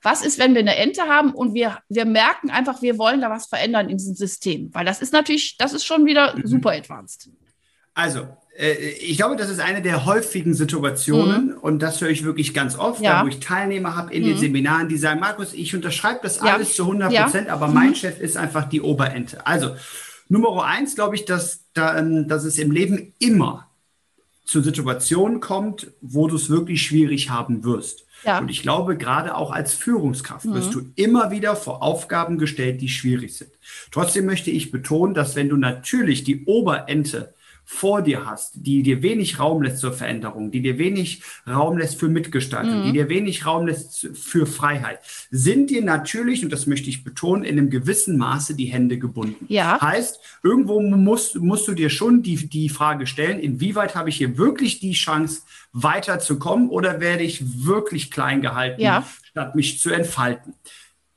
Was 0.03 0.25
ist, 0.25 0.39
wenn 0.39 0.55
wir 0.55 0.61
eine 0.61 0.77
Ente 0.77 1.03
haben 1.03 1.33
und 1.33 1.55
wir, 1.55 1.79
wir 1.89 2.05
merken 2.05 2.51
einfach, 2.51 2.83
wir 2.83 2.99
wollen 2.99 3.21
da 3.21 3.31
was 3.31 3.47
verändern 3.47 3.89
in 3.89 3.99
diesem 3.99 4.15
System? 4.15 4.71
Weil 4.73 4.85
das 4.85 5.01
ist 5.01 5.13
natürlich, 5.13 5.57
das 5.59 5.73
ist 5.73 5.85
schon 5.85 6.07
wieder 6.07 6.37
mhm. 6.37 6.47
super 6.47 6.71
advanced. 6.71 7.29
Also, 7.95 8.29
äh, 8.59 8.73
ich 8.73 9.17
glaube, 9.17 9.37
das 9.37 9.49
ist 9.49 9.59
eine 9.59 9.81
der 9.81 10.05
häufigen 10.05 10.55
Situationen 10.55 11.47
mhm. 11.47 11.59
und 11.59 11.81
das 11.81 12.01
höre 12.01 12.11
ich 12.11 12.25
wirklich 12.25 12.53
ganz 12.53 12.79
oft, 12.79 13.01
ja. 13.01 13.19
da, 13.19 13.25
wo 13.25 13.29
ich 13.29 13.41
Teilnehmer 13.41 13.97
habe 13.97 14.13
in 14.13 14.23
mhm. 14.23 14.29
den 14.29 14.39
Seminaren, 14.39 14.89
die 14.89 14.99
sagen, 14.99 15.19
Markus, 15.19 15.55
ich 15.55 15.75
unterschreibe 15.75 16.21
das 16.23 16.37
ja. 16.37 16.55
alles 16.55 16.75
zu 16.75 16.83
100 16.83 17.15
Prozent, 17.15 17.47
ja. 17.49 17.55
aber 17.55 17.69
mein 17.69 17.91
mhm. 17.91 17.95
Chef 17.95 18.21
ist 18.21 18.37
einfach 18.37 18.69
die 18.69 18.83
Oberente. 18.83 19.47
Also, 19.47 19.77
Nummer 20.29 20.65
eins 20.65 20.95
glaube 20.95 21.15
ich, 21.15 21.25
dass, 21.25 21.65
da, 21.73 21.99
ähm, 21.99 22.29
dass 22.29 22.45
es 22.45 22.59
im 22.59 22.71
Leben 22.71 23.15
immer 23.19 23.69
zu 24.47 24.63
Situationen 24.63 25.41
kommt, 25.41 25.89
wo 26.01 26.29
du 26.29 26.37
es 26.37 26.49
wirklich 26.49 26.83
schwierig 26.83 27.31
haben 27.31 27.65
wirst. 27.65 28.07
Ja. 28.25 28.39
Und 28.39 28.49
ich 28.49 28.63
glaube, 28.63 28.97
gerade 28.97 29.35
auch 29.35 29.51
als 29.51 29.75
Führungskraft 29.75 30.47
mhm. 30.47 30.55
wirst 30.55 30.75
du 30.75 30.83
immer 30.95 31.31
wieder 31.31 31.55
vor 31.57 31.83
Aufgaben 31.83 32.39
gestellt, 32.39 32.81
die 32.81 32.89
schwierig 32.89 33.37
sind. 33.37 33.51
Trotzdem 33.91 34.25
möchte 34.25 34.51
ich 34.51 34.71
betonen, 34.71 35.15
dass 35.15 35.37
wenn 35.37 35.49
du 35.49 35.57
natürlich 35.57 36.25
die 36.25 36.45
Oberente 36.47 37.35
vor 37.69 38.01
dir 38.01 38.25
hast, 38.25 38.53
die 38.55 38.85
dir 38.85 39.03
wenig 39.03 39.41
Raum 39.41 39.61
lässt 39.61 39.79
zur 39.79 39.93
Veränderung, 39.93 40.53
die 40.53 40.63
dir 40.63 40.79
wenig 40.79 41.23
Raum 41.49 41.77
lässt 41.77 41.99
für 41.99 42.09
Mitgestaltung, 42.09 42.81
mhm. 42.81 42.85
die 42.85 42.93
dir 42.93 43.09
wenig 43.09 43.45
Raum 43.45 43.67
lässt 43.67 44.09
für 44.15 44.47
Freiheit, 44.47 45.01
sind 45.33 45.71
dir 45.71 45.83
natürlich, 45.83 46.45
und 46.45 46.53
das 46.53 46.69
möchte 46.69 46.89
ich 46.89 47.03
betonen, 47.03 47.43
in 47.43 47.59
einem 47.59 47.69
gewissen 47.69 48.17
Maße 48.19 48.55
die 48.55 48.67
Hände 48.67 48.99
gebunden. 48.99 49.45
Ja. 49.49 49.81
Heißt, 49.81 50.21
irgendwo 50.45 50.81
musst, 50.81 51.37
musst 51.41 51.67
du 51.67 51.75
dir 51.75 51.91
schon 51.91 52.23
die, 52.23 52.49
die 52.49 52.69
Frage 52.69 53.09
stellen, 53.09 53.41
inwieweit 53.41 53.97
habe 53.97 54.11
ich 54.11 54.17
hier 54.17 54.39
wirklich 54.39 54.79
die 54.79 54.93
Chance, 54.93 55.43
weiterzukommen 55.73 56.71
oder 56.71 57.01
werde 57.01 57.23
ich 57.23 57.67
wirklich 57.67 58.11
klein 58.11 58.41
gehalten, 58.41 58.81
ja. 58.81 59.05
statt 59.25 59.55
mich 59.55 59.79
zu 59.79 59.91
entfalten? 59.91 60.55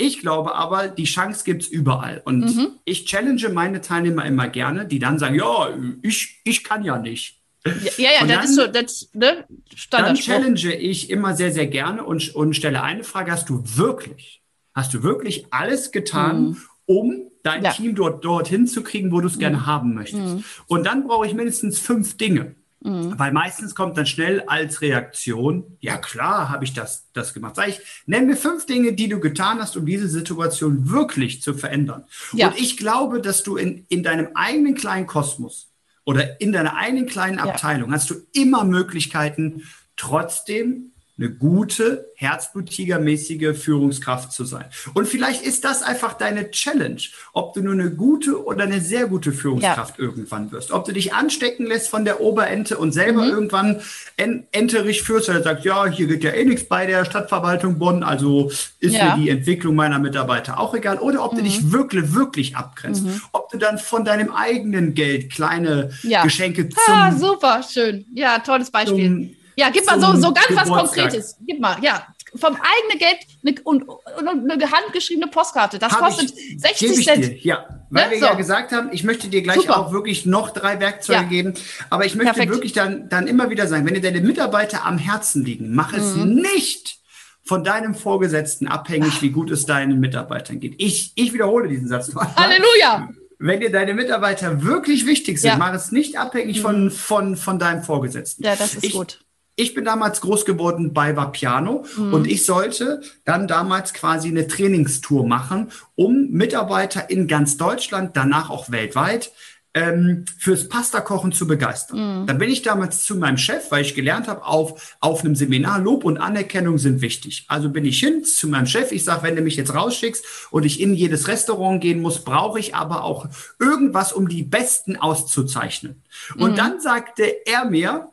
Ich 0.01 0.21
glaube 0.21 0.55
aber, 0.55 0.87
die 0.87 1.03
Chance 1.03 1.43
gibt 1.43 1.63
es 1.63 1.67
überall. 1.67 2.21
Und 2.23 2.55
mhm. 2.55 2.69
ich 2.85 3.05
challenge 3.05 3.49
meine 3.49 3.81
Teilnehmer 3.81 4.25
immer 4.25 4.47
gerne, 4.47 4.85
die 4.85 4.97
dann 4.97 5.19
sagen, 5.19 5.35
ja, 5.35 5.77
ich, 6.01 6.39
ich 6.45 6.63
kann 6.63 6.85
ja 6.85 6.97
nicht. 6.97 7.41
Ja, 7.65 7.73
ja, 7.97 8.25
ja 8.25 8.25
das 8.25 8.45
ist 8.45 8.55
so, 8.55 8.67
das, 8.67 9.09
ne? 9.11 9.45
Dann 9.91 10.15
challenge 10.15 10.73
ich 10.73 11.09
immer 11.09 11.35
sehr, 11.35 11.51
sehr 11.51 11.67
gerne 11.67 12.05
und, 12.05 12.33
und 12.33 12.55
stelle 12.55 12.81
eine 12.81 13.03
Frage, 13.03 13.33
hast 13.33 13.49
du 13.49 13.61
wirklich, 13.75 14.41
hast 14.73 14.93
du 14.93 15.03
wirklich 15.03 15.47
alles 15.51 15.91
getan, 15.91 16.41
mhm. 16.43 16.57
um 16.85 17.31
dein 17.43 17.65
ja. 17.65 17.71
Team 17.71 17.93
dort, 17.93 18.23
dorthin 18.23 18.67
zu 18.67 18.83
kriegen, 18.83 19.11
wo 19.11 19.19
du 19.19 19.27
es 19.27 19.35
mhm. 19.35 19.39
gerne 19.39 19.65
haben 19.65 19.93
möchtest? 19.93 20.35
Mhm. 20.35 20.43
Und 20.67 20.85
dann 20.85 21.07
brauche 21.07 21.27
ich 21.27 21.33
mindestens 21.33 21.77
fünf 21.77 22.15
Dinge. 22.15 22.55
Mhm. 22.81 23.19
Weil 23.19 23.33
meistens 23.33 23.75
kommt 23.75 23.97
dann 23.97 24.05
schnell 24.05 24.41
als 24.47 24.81
Reaktion, 24.81 25.77
ja 25.81 25.97
klar, 25.97 26.49
habe 26.49 26.63
ich 26.63 26.73
das, 26.73 27.09
das 27.13 27.33
gemacht. 27.33 27.55
Sag 27.55 27.69
ich, 27.69 27.79
nenn 28.05 28.25
mir 28.25 28.37
fünf 28.37 28.65
Dinge, 28.65 28.93
die 28.93 29.09
du 29.09 29.19
getan 29.19 29.59
hast, 29.59 29.75
um 29.75 29.85
diese 29.85 30.07
Situation 30.07 30.89
wirklich 30.89 31.41
zu 31.41 31.53
verändern. 31.53 32.05
Ja. 32.33 32.47
Und 32.47 32.59
ich 32.59 32.77
glaube, 32.77 33.21
dass 33.21 33.43
du 33.43 33.57
in, 33.57 33.85
in 33.89 34.03
deinem 34.03 34.29
eigenen 34.33 34.75
kleinen 34.75 35.07
Kosmos 35.07 35.73
oder 36.05 36.39
in 36.39 36.53
deiner 36.53 36.75
eigenen 36.77 37.05
kleinen 37.05 37.39
Abteilung 37.39 37.89
ja. 37.89 37.95
hast 37.95 38.09
du 38.09 38.15
immer 38.33 38.63
Möglichkeiten, 38.63 39.63
trotzdem 39.97 40.93
eine 41.19 41.29
gute, 41.31 42.11
herzblutigermäßige 42.15 43.57
Führungskraft 43.57 44.31
zu 44.31 44.45
sein. 44.45 44.65
Und 44.93 45.07
vielleicht 45.07 45.43
ist 45.43 45.65
das 45.65 45.81
einfach 45.83 46.13
deine 46.13 46.49
Challenge, 46.51 47.01
ob 47.33 47.53
du 47.53 47.61
nur 47.61 47.73
eine 47.73 47.91
gute 47.91 48.43
oder 48.45 48.63
eine 48.63 48.79
sehr 48.79 49.07
gute 49.07 49.33
Führungskraft 49.33 49.99
ja. 49.99 50.05
irgendwann 50.05 50.51
wirst. 50.51 50.71
Ob 50.71 50.85
du 50.85 50.93
dich 50.93 51.13
anstecken 51.13 51.65
lässt 51.65 51.89
von 51.89 52.05
der 52.05 52.21
Oberente 52.21 52.77
und 52.77 52.93
selber 52.93 53.23
mhm. 53.23 53.31
irgendwann 53.31 53.81
en 54.15 54.47
enterig 54.51 55.03
führst, 55.03 55.29
oder 55.29 55.43
sagst, 55.43 55.65
ja, 55.65 55.85
hier 55.87 56.07
geht 56.07 56.23
ja 56.23 56.31
eh 56.31 56.45
nichts 56.45 56.67
bei 56.67 56.85
der 56.85 57.03
Stadtverwaltung 57.03 57.79
Bonn, 57.79 58.03
also 58.03 58.49
ist 58.79 58.95
ja. 58.95 59.15
mir 59.15 59.23
die 59.23 59.29
Entwicklung 59.29 59.75
meiner 59.75 59.99
Mitarbeiter 59.99 60.59
auch 60.59 60.73
egal. 60.73 60.99
Oder 60.99 61.23
ob 61.23 61.33
mhm. 61.33 61.37
du 61.37 61.43
dich 61.43 61.71
wirklich, 61.71 62.13
wirklich 62.13 62.55
abgrenzt. 62.55 63.03
Mhm. 63.03 63.21
Ob 63.33 63.49
du 63.49 63.57
dann 63.57 63.77
von 63.77 64.05
deinem 64.05 64.31
eigenen 64.31 64.93
Geld 64.93 65.31
kleine 65.31 65.91
ja. 66.03 66.23
Geschenke 66.23 66.69
zum... 66.69 66.79
Ah, 66.87 67.11
super, 67.11 67.61
schön. 67.63 68.05
Ja, 68.13 68.39
tolles 68.39 68.71
Beispiel. 68.71 69.35
Ja, 69.59 69.69
gib 69.69 69.85
mal 69.85 69.99
so, 69.99 70.13
so 70.15 70.33
ganz 70.33 70.47
Geburtstag. 70.47 70.69
was 70.69 70.93
Konkretes. 70.93 71.37
Gib 71.45 71.59
mal, 71.59 71.77
ja. 71.83 72.07
Vom 72.35 72.55
eigenen 72.55 72.99
Geld 72.99 73.17
eine, 73.43 73.55
und, 73.63 73.83
und 73.89 74.51
eine 74.51 74.71
handgeschriebene 74.71 75.27
Postkarte. 75.27 75.79
Das 75.79 75.91
Hab 75.91 75.99
kostet 75.99 76.31
ich, 76.31 76.61
60 76.61 77.05
Cent. 77.05 77.25
Dir, 77.25 77.37
ja, 77.39 77.85
weil 77.89 78.05
ne? 78.05 78.11
wir 78.11 78.19
so. 78.19 78.25
ja 78.27 78.33
gesagt 78.35 78.71
haben, 78.71 78.89
ich 78.93 79.03
möchte 79.03 79.27
dir 79.27 79.41
gleich 79.41 79.57
Super. 79.57 79.79
auch 79.79 79.91
wirklich 79.91 80.25
noch 80.25 80.51
drei 80.51 80.79
Werkzeuge 80.79 81.21
ja. 81.21 81.27
geben. 81.27 81.55
Aber 81.89 82.05
ich 82.05 82.15
möchte 82.15 82.33
Perfekt. 82.33 82.53
wirklich 82.53 82.71
dann, 82.71 83.09
dann 83.09 83.27
immer 83.27 83.49
wieder 83.49 83.67
sagen, 83.67 83.85
wenn 83.85 83.95
dir 83.95 84.01
deine 84.01 84.21
Mitarbeiter 84.21 84.85
am 84.85 84.97
Herzen 84.97 85.43
liegen, 85.43 85.73
mach 85.73 85.91
es 85.91 86.15
mhm. 86.15 86.35
nicht 86.35 86.99
von 87.43 87.63
deinem 87.63 87.95
Vorgesetzten 87.95 88.67
abhängig, 88.67 89.21
wie 89.21 89.31
gut 89.31 89.49
es 89.51 89.65
deinen 89.65 89.99
Mitarbeitern 89.99 90.59
geht. 90.59 90.75
Ich, 90.77 91.11
ich 91.15 91.33
wiederhole 91.33 91.67
diesen 91.67 91.87
Satz. 91.87 92.13
Halleluja! 92.15 93.09
wenn 93.41 93.61
dir 93.61 93.71
deine 93.71 93.93
Mitarbeiter 93.93 94.63
wirklich 94.63 95.05
wichtig 95.05 95.39
sind, 95.39 95.51
ja. 95.51 95.57
mach 95.57 95.73
es 95.73 95.93
nicht 95.93 96.19
abhängig 96.19 96.57
mhm. 96.57 96.61
von, 96.61 96.91
von, 96.91 97.35
von 97.37 97.57
deinem 97.57 97.83
Vorgesetzten. 97.83 98.43
Ja, 98.43 98.55
das 98.55 98.75
ist 98.75 98.83
ich, 98.83 98.93
gut 98.93 99.19
ich 99.59 99.73
bin 99.73 99.83
damals 99.83 100.21
groß 100.21 100.45
geworden 100.45 100.93
bei 100.93 101.15
Vapiano 101.15 101.85
mhm. 101.97 102.13
und 102.13 102.27
ich 102.27 102.45
sollte 102.45 103.01
dann 103.25 103.47
damals 103.47 103.93
quasi 103.93 104.29
eine 104.29 104.47
Trainingstour 104.47 105.27
machen, 105.27 105.71
um 105.95 106.29
Mitarbeiter 106.29 107.09
in 107.09 107.27
ganz 107.27 107.57
Deutschland, 107.57 108.15
danach 108.15 108.49
auch 108.49 108.71
weltweit, 108.71 109.31
ähm, 109.73 110.25
fürs 110.37 110.67
Pasta-Kochen 110.67 111.31
zu 111.31 111.45
begeistern. 111.45 112.21
Mhm. 112.21 112.27
Dann 112.27 112.37
bin 112.37 112.49
ich 112.49 112.61
damals 112.61 113.03
zu 113.03 113.15
meinem 113.17 113.37
Chef, 113.37 113.69
weil 113.69 113.83
ich 113.83 113.95
gelernt 113.95 114.27
habe, 114.27 114.45
auf, 114.45 114.97
auf 115.01 115.23
einem 115.23 115.35
Seminar, 115.35 115.79
Lob 115.79 116.05
und 116.05 116.17
Anerkennung 116.17 116.77
sind 116.77 117.01
wichtig. 117.01 117.45
Also 117.49 117.69
bin 117.69 117.85
ich 117.85 117.99
hin 117.99 118.23
zu 118.23 118.47
meinem 118.47 118.65
Chef, 118.65 118.91
ich 118.93 119.03
sage, 119.03 119.23
wenn 119.23 119.35
du 119.35 119.41
mich 119.41 119.57
jetzt 119.57 119.75
rausschickst 119.75 120.25
und 120.51 120.65
ich 120.65 120.79
in 120.79 120.95
jedes 120.95 121.27
Restaurant 121.27 121.81
gehen 121.81 122.01
muss, 122.01 122.23
brauche 122.23 122.59
ich 122.59 122.75
aber 122.75 123.03
auch 123.03 123.27
irgendwas, 123.59 124.13
um 124.13 124.29
die 124.29 124.43
Besten 124.43 124.95
auszuzeichnen. 124.95 126.01
Und 126.37 126.51
mhm. 126.51 126.55
dann 126.55 126.79
sagte 126.79 127.45
er 127.45 127.65
mir, 127.65 128.09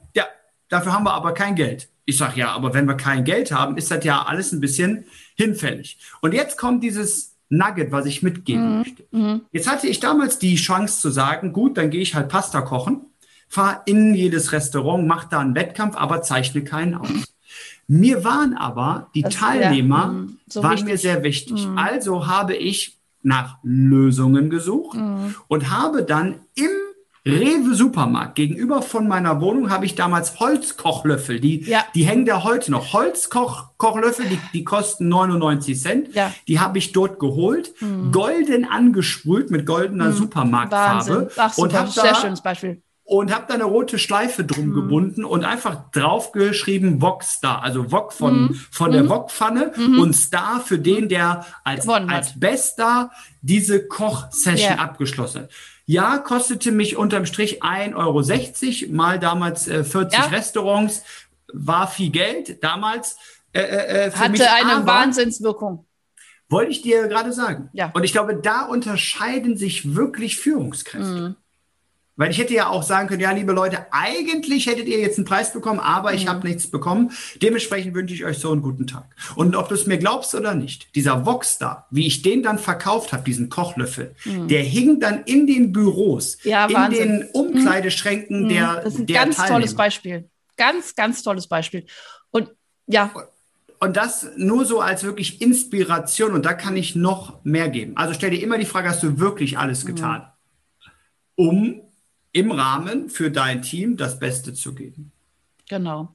Dafür 0.68 0.92
haben 0.92 1.04
wir 1.04 1.14
aber 1.14 1.32
kein 1.32 1.54
Geld. 1.54 1.88
Ich 2.04 2.18
sage, 2.18 2.38
ja, 2.40 2.52
aber 2.52 2.74
wenn 2.74 2.86
wir 2.86 2.96
kein 2.96 3.24
Geld 3.24 3.52
haben, 3.52 3.76
ist 3.76 3.90
das 3.90 4.04
ja 4.04 4.22
alles 4.22 4.52
ein 4.52 4.60
bisschen 4.60 5.04
hinfällig. 5.36 5.98
Und 6.20 6.34
jetzt 6.34 6.56
kommt 6.56 6.82
dieses 6.82 7.34
Nugget, 7.48 7.92
was 7.92 8.06
ich 8.06 8.22
mitgeben 8.22 8.70
mhm. 8.70 8.78
möchte. 8.78 9.04
Mhm. 9.10 9.40
Jetzt 9.52 9.70
hatte 9.70 9.86
ich 9.86 10.00
damals 10.00 10.38
die 10.38 10.56
Chance 10.56 11.00
zu 11.00 11.10
sagen, 11.10 11.52
gut, 11.52 11.76
dann 11.76 11.90
gehe 11.90 12.00
ich 12.00 12.14
halt 12.14 12.28
Pasta 12.28 12.60
kochen, 12.60 13.06
fahre 13.48 13.82
in 13.86 14.14
jedes 14.14 14.52
Restaurant, 14.52 15.06
mache 15.06 15.28
da 15.30 15.40
einen 15.40 15.54
Wettkampf, 15.54 15.96
aber 15.96 16.22
zeichne 16.22 16.64
keinen 16.64 16.94
aus. 16.94 17.34
Mir 17.88 18.24
waren 18.24 18.54
aber 18.54 19.10
die 19.14 19.22
das, 19.22 19.34
Teilnehmer, 19.34 19.96
ja, 19.96 20.06
mhm. 20.08 20.38
so 20.48 20.62
waren 20.62 20.72
wichtig. 20.72 20.86
mir 20.86 20.98
sehr 20.98 21.22
wichtig. 21.22 21.66
Mhm. 21.66 21.78
Also 21.78 22.26
habe 22.26 22.54
ich 22.56 22.98
nach 23.22 23.58
Lösungen 23.62 24.50
gesucht 24.50 24.98
mhm. 24.98 25.34
und 25.48 25.70
habe 25.70 26.02
dann 26.02 26.36
im 26.54 26.70
Rewe 27.26 27.74
Supermarkt 27.74 28.36
gegenüber 28.36 28.82
von 28.82 29.08
meiner 29.08 29.40
Wohnung 29.40 29.68
habe 29.68 29.84
ich 29.84 29.96
damals 29.96 30.38
Holzkochlöffel. 30.38 31.40
Die, 31.40 31.64
ja. 31.64 31.84
die 31.92 32.04
hängen 32.04 32.24
da 32.24 32.44
heute 32.44 32.70
noch. 32.70 32.92
Holzkochlöffel, 32.92 34.26
die, 34.26 34.38
die 34.52 34.62
kosten 34.62 35.08
99 35.08 35.80
Cent. 35.80 36.14
Ja. 36.14 36.32
Die 36.46 36.60
habe 36.60 36.78
ich 36.78 36.92
dort 36.92 37.18
geholt, 37.18 37.72
hm. 37.78 38.12
golden 38.12 38.64
angesprüht 38.64 39.50
mit 39.50 39.66
goldener 39.66 40.06
hm. 40.06 40.12
Supermarktfarbe. 40.12 41.30
Ach, 41.36 41.58
und 41.58 41.74
habe 41.74 41.90
sehr 41.90 42.14
schönes 42.14 42.42
Beispiel. 42.42 42.80
Und 43.02 43.32
habe 43.32 43.44
da 43.48 43.54
eine 43.54 43.64
rote 43.64 43.98
Schleife 43.98 44.44
drum 44.44 44.66
hm. 44.66 44.74
gebunden 44.74 45.24
und 45.24 45.44
einfach 45.44 45.90
draufgeschrieben 45.90 47.02
Wok 47.02 47.24
Star, 47.24 47.62
also 47.62 47.90
Wok 47.90 48.12
von, 48.12 48.50
hm. 48.50 48.60
von 48.70 48.92
der. 48.92 49.08
Wok-Pfanne 49.08 49.72
mhm. 49.76 49.98
und 49.98 50.14
Star 50.14 50.60
für 50.60 50.78
den, 50.78 51.08
der 51.08 51.44
als, 51.64 51.88
als 51.88 52.38
Bester 52.38 53.10
diese 53.42 53.86
Kochsession 53.86 54.72
yeah. 54.74 54.82
abgeschlossen 54.82 55.42
hat. 55.42 55.50
Ja, 55.86 56.18
kostete 56.18 56.72
mich 56.72 56.96
unterm 56.96 57.26
Strich 57.26 57.62
1,60 57.62 57.94
Euro, 58.84 58.92
mal 58.92 59.18
damals 59.20 59.68
äh, 59.68 59.84
40 59.84 60.18
ja. 60.18 60.26
Restaurants, 60.26 61.04
war 61.52 61.86
viel 61.86 62.10
Geld 62.10 62.62
damals. 62.62 63.16
Äh, 63.52 63.60
äh, 63.60 64.06
äh 64.06 64.10
Hatte 64.10 64.32
mich, 64.32 64.42
eine 64.42 64.84
Wahnsinnswirkung. 64.84 65.86
Wollte 66.48 66.72
ich 66.72 66.82
dir 66.82 67.06
gerade 67.08 67.32
sagen. 67.32 67.70
Ja. 67.72 67.90
Und 67.94 68.04
ich 68.04 68.12
glaube, 68.12 68.36
da 68.36 68.66
unterscheiden 68.66 69.56
sich 69.56 69.94
wirklich 69.94 70.38
Führungskräfte. 70.38 71.06
Mhm. 71.06 71.36
Weil 72.16 72.30
ich 72.30 72.38
hätte 72.38 72.54
ja 72.54 72.68
auch 72.68 72.82
sagen 72.82 73.08
können, 73.08 73.20
ja, 73.20 73.30
liebe 73.30 73.52
Leute, 73.52 73.86
eigentlich 73.90 74.66
hättet 74.66 74.88
ihr 74.88 74.98
jetzt 74.98 75.18
einen 75.18 75.26
Preis 75.26 75.52
bekommen, 75.52 75.80
aber 75.80 76.14
ich 76.14 76.24
mhm. 76.24 76.30
habe 76.30 76.48
nichts 76.48 76.70
bekommen. 76.70 77.12
Dementsprechend 77.42 77.94
wünsche 77.94 78.14
ich 78.14 78.24
euch 78.24 78.38
so 78.38 78.50
einen 78.50 78.62
guten 78.62 78.86
Tag. 78.86 79.04
Und 79.34 79.54
ob 79.54 79.68
du 79.68 79.74
es 79.74 79.86
mir 79.86 79.98
glaubst 79.98 80.34
oder 80.34 80.54
nicht, 80.54 80.94
dieser 80.94 81.26
Voxstar, 81.26 81.86
wie 81.90 82.06
ich 82.06 82.22
den 82.22 82.42
dann 82.42 82.58
verkauft 82.58 83.12
habe, 83.12 83.22
diesen 83.22 83.50
Kochlöffel, 83.50 84.14
mhm. 84.24 84.48
der 84.48 84.62
hing 84.62 84.98
dann 84.98 85.24
in 85.24 85.46
den 85.46 85.72
Büros, 85.72 86.38
ja, 86.42 86.66
in 86.66 86.74
Wahnsinn. 86.74 87.08
den 87.08 87.28
Umkleideschränken 87.32 88.44
mhm. 88.44 88.48
der 88.48 88.76
Das 88.76 88.94
ist 88.94 89.00
ein 89.00 89.06
ganz 89.06 89.36
Teilnehmer. 89.36 89.58
tolles 89.58 89.74
Beispiel. 89.74 90.30
Ganz, 90.56 90.94
ganz 90.94 91.22
tolles 91.22 91.46
Beispiel. 91.46 91.84
Und 92.30 92.50
ja. 92.86 93.10
Und 93.78 93.98
das 93.98 94.30
nur 94.38 94.64
so 94.64 94.80
als 94.80 95.04
wirklich 95.04 95.42
Inspiration. 95.42 96.32
Und 96.32 96.46
da 96.46 96.54
kann 96.54 96.76
ich 96.76 96.96
noch 96.96 97.44
mehr 97.44 97.68
geben. 97.68 97.94
Also 97.96 98.14
stell 98.14 98.30
dir 98.30 98.42
immer 98.42 98.56
die 98.56 98.64
Frage, 98.64 98.88
hast 98.88 99.02
du 99.02 99.20
wirklich 99.20 99.58
alles 99.58 99.84
mhm. 99.84 99.88
getan? 99.88 100.26
Um 101.34 101.82
im 102.36 102.50
Rahmen 102.50 103.08
für 103.08 103.30
dein 103.30 103.62
Team 103.62 103.96
das 103.96 104.18
Beste 104.18 104.52
zu 104.52 104.74
geben. 104.74 105.10
Genau. 105.70 106.12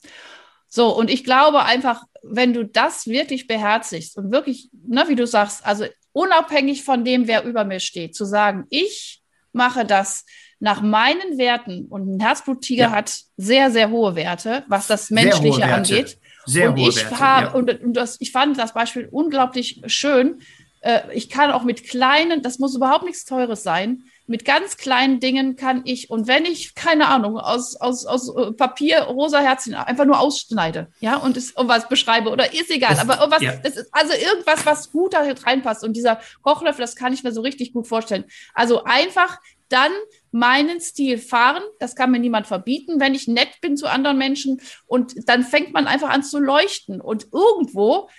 So, 0.68 0.96
und 0.96 1.10
ich 1.10 1.24
glaube 1.24 1.64
einfach, 1.64 2.04
wenn 2.22 2.54
du 2.54 2.64
das 2.64 3.08
wirklich 3.08 3.48
beherzigst 3.48 4.18
und 4.18 4.32
wirklich, 4.32 4.70
ne, 4.88 5.04
wie 5.08 5.16
du 5.16 5.26
sagst, 5.26 5.66
also 5.66 5.86
unabhängig 6.14 6.84
von 6.84 7.04
dem, 7.04 7.28
wer 7.28 7.44
über 7.44 7.66
mir 7.66 7.80
steht, 7.80 8.16
zu 8.16 8.26
sagen, 8.26 8.66
ich 8.70 9.24
mache 9.52 9.84
das 9.84 10.26
nach 10.60 10.84
meinen 10.84 11.40
Werten 11.40 11.88
und 11.88 12.08
ein 12.08 12.20
Herzbluttiger 12.20 12.84
ja. 12.84 12.92
hat 12.92 13.12
sehr, 13.36 13.72
sehr 13.72 13.90
hohe 13.90 14.16
Werte, 14.16 14.64
was 14.68 14.86
das 14.86 15.10
Menschliche 15.10 15.66
angeht. 15.66 16.20
Sehr 16.46 16.70
und 16.70 16.80
hohe 16.80 16.90
ich 16.90 16.98
Werte, 16.98 17.20
habe, 17.20 17.46
ja. 17.48 17.54
und, 17.54 17.82
und 17.82 17.94
das, 17.94 18.18
ich 18.20 18.32
fand 18.32 18.60
das 18.60 18.74
Beispiel 18.74 19.10
unglaublich 19.12 19.82
schön. 19.88 20.42
Äh, 20.82 21.02
ich 21.14 21.30
kann 21.30 21.52
auch 21.52 21.64
mit 21.64 21.84
kleinen, 21.84 22.44
das 22.44 22.60
muss 22.60 22.76
überhaupt 22.76 23.06
nichts 23.06 23.26
Teures 23.26 23.64
sein, 23.64 24.04
mit 24.32 24.46
ganz 24.46 24.78
kleinen 24.78 25.20
Dingen 25.20 25.58
kann 25.58 25.82
ich, 25.84 26.10
und 26.10 26.26
wenn 26.26 26.46
ich, 26.46 26.74
keine 26.74 27.10
Ahnung, 27.10 27.38
aus, 27.38 27.76
aus, 27.76 28.06
aus 28.06 28.34
äh, 28.34 28.54
Papier 28.54 29.02
rosa 29.02 29.40
Herzchen 29.40 29.76
einfach 29.76 30.06
nur 30.06 30.20
ausschneide, 30.20 30.88
ja, 31.02 31.18
und 31.18 31.36
es 31.36 31.52
und 31.52 31.68
was 31.68 31.90
beschreibe, 31.90 32.30
oder 32.30 32.54
ist 32.54 32.72
egal, 32.72 32.96
das, 32.96 33.00
aber 33.00 33.30
was, 33.30 33.42
ja. 33.42 33.58
das 33.58 33.76
ist 33.76 33.90
also 33.92 34.14
irgendwas, 34.14 34.66
was 34.66 34.92
gut 34.92 35.14
da 35.14 35.24
reinpasst. 35.46 35.84
Und 35.84 35.98
dieser 35.98 36.22
Kochlöffel, 36.44 36.82
das 36.82 36.96
kann 36.96 37.14
ich 37.14 37.24
mir 37.24 37.34
so 37.34 37.42
richtig 37.42 37.74
gut 37.74 37.88
vorstellen. 37.88 38.24
Also 38.54 38.86
einfach 38.86 39.38
dann 39.68 39.92
meinen 40.32 40.80
Stil 40.80 41.18
fahren. 41.18 41.64
Das 41.80 41.96
kann 41.96 42.12
mir 42.12 42.20
niemand 42.20 42.48
verbieten, 42.48 43.02
wenn 43.02 43.14
ich 43.14 43.28
nett 43.28 43.60
bin 43.62 43.76
zu 43.76 43.88
anderen 43.88 44.18
Menschen. 44.18 44.62
Und 44.86 45.28
dann 45.28 45.44
fängt 45.44 45.74
man 45.74 45.88
einfach 45.88 46.10
an 46.10 46.24
zu 46.24 46.40
leuchten. 46.40 47.02
Und 47.02 47.28
irgendwo 47.34 48.10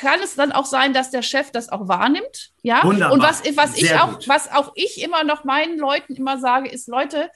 kann 0.00 0.20
es 0.22 0.34
dann 0.34 0.50
auch 0.50 0.64
sein, 0.64 0.94
dass 0.94 1.10
der 1.10 1.22
Chef 1.22 1.50
das 1.50 1.68
auch 1.68 1.86
wahrnimmt. 1.86 2.50
Ja. 2.62 2.82
Wunderbar. 2.82 3.12
Und 3.12 3.22
was, 3.22 3.42
was 3.56 3.76
ich 3.76 3.94
auch, 3.94 4.14
gut. 4.14 4.28
was 4.28 4.50
auch 4.50 4.72
ich 4.74 5.02
immer 5.02 5.24
noch 5.24 5.44
meinen 5.44 5.78
Leuten 5.78 6.14
immer 6.14 6.38
sage, 6.38 6.70
ist, 6.70 6.88
Leute, 6.88 7.30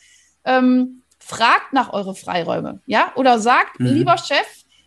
ähm, 0.45 1.03
fragt 1.19 1.73
nach 1.73 1.93
eure 1.93 2.15
Freiräume. 2.15 2.81
Ja. 2.87 3.13
Oder 3.17 3.39
sagt, 3.39 3.81
mhm. 3.81 3.87
lieber 3.89 4.17
Chef, 4.17 4.47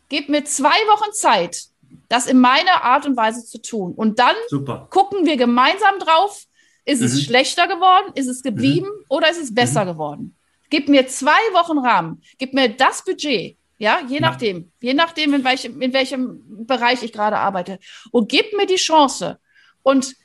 gebt 0.09 0.29
mir 0.29 0.43
zwei 0.43 0.69
Wochen 0.69 1.13
Zeit, 1.13 1.65
das 2.09 2.25
in 2.25 2.39
meiner 2.39 2.83
Art 2.83 3.05
und 3.05 3.15
Weise 3.15 3.45
zu 3.45 3.61
tun. 3.61 3.93
Und 3.93 4.17
dann 4.17 4.35
Super. 4.49 4.87
gucken 4.89 5.25
wir 5.25 5.37
gemeinsam 5.37 5.99
drauf, 5.99 6.45
ist 6.85 7.01
mhm. 7.01 7.05
es 7.05 7.23
schlechter 7.23 7.67
geworden, 7.67 8.11
ist 8.15 8.27
es 8.27 8.41
geblieben 8.41 8.87
mhm. 8.87 9.05
oder 9.09 9.29
ist 9.29 9.41
es 9.41 9.53
besser 9.53 9.85
mhm. 9.85 9.89
geworden? 9.89 10.35
Gib 10.69 10.89
mir 10.89 11.07
zwei 11.07 11.39
Wochen 11.53 11.77
Rahmen, 11.77 12.21
gib 12.39 12.53
mir 12.53 12.69
das 12.69 13.03
Budget 13.03 13.56
ja, 13.77 13.99
je 14.07 14.19
nachdem. 14.19 14.71
Je 14.81 14.93
nachdem, 14.93 15.33
in 15.33 15.43
welchem, 15.43 15.81
in 15.81 15.93
welchem 15.93 16.65
Bereich 16.65 17.03
ich 17.03 17.13
gerade 17.13 17.37
arbeite. 17.37 17.79
Und 18.11 18.29
gib 18.29 18.53
mir 18.53 18.65
die 18.65 18.75
Chance. 18.75 19.39
Und 19.83 20.15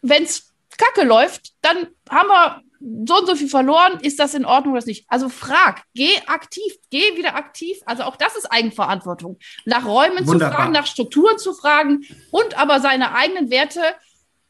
wenn 0.00 0.22
es 0.22 0.54
kacke 0.76 1.06
läuft, 1.06 1.54
dann 1.60 1.88
haben 2.08 2.28
wir 2.28 2.62
so 3.04 3.18
und 3.18 3.26
so 3.26 3.34
viel 3.34 3.48
verloren. 3.48 3.98
Ist 4.00 4.20
das 4.20 4.34
in 4.34 4.44
Ordnung 4.44 4.74
oder 4.74 4.86
nicht? 4.86 5.04
Also 5.08 5.28
frag, 5.28 5.82
geh 5.94 6.16
aktiv, 6.26 6.72
geh 6.90 7.16
wieder 7.16 7.34
aktiv. 7.34 7.78
Also 7.84 8.04
auch 8.04 8.16
das 8.16 8.36
ist 8.36 8.46
Eigenverantwortung. 8.46 9.38
Nach 9.64 9.84
Räumen 9.84 10.26
Wunderbar. 10.26 10.50
zu 10.50 10.56
fragen, 10.56 10.72
nach 10.72 10.86
Strukturen 10.86 11.38
zu 11.38 11.54
fragen 11.54 12.06
und 12.30 12.56
aber 12.56 12.80
seine 12.80 13.14
eigenen 13.14 13.50
Werte 13.50 13.82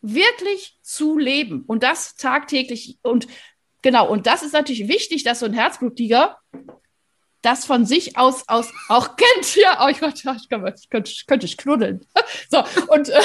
wirklich 0.02 0.78
zu 0.82 1.18
leben. 1.18 1.64
Und 1.66 1.82
das 1.82 2.16
tagtäglich. 2.16 2.98
Und 3.02 3.26
genau, 3.80 4.08
und 4.08 4.26
das 4.26 4.42
ist 4.42 4.52
natürlich 4.52 4.88
wichtig, 4.88 5.24
dass 5.24 5.40
so 5.40 5.46
ein 5.46 5.54
Herzbluttiger 5.54 6.36
das 7.42 7.64
von 7.64 7.86
sich 7.86 8.16
aus, 8.16 8.44
aus 8.48 8.72
auch 8.88 9.16
kennt. 9.16 9.56
Ja, 9.56 9.78
oh 9.80 9.92
Gott, 9.98 10.14
ich 10.14 10.48
könnte, 10.48 10.74
ich 10.76 10.90
könnte, 10.90 11.12
könnte 11.26 11.46
ich 11.46 11.56
knuddeln. 11.56 12.00
So, 12.50 12.62
und. 12.88 13.08
Äh, 13.08 13.20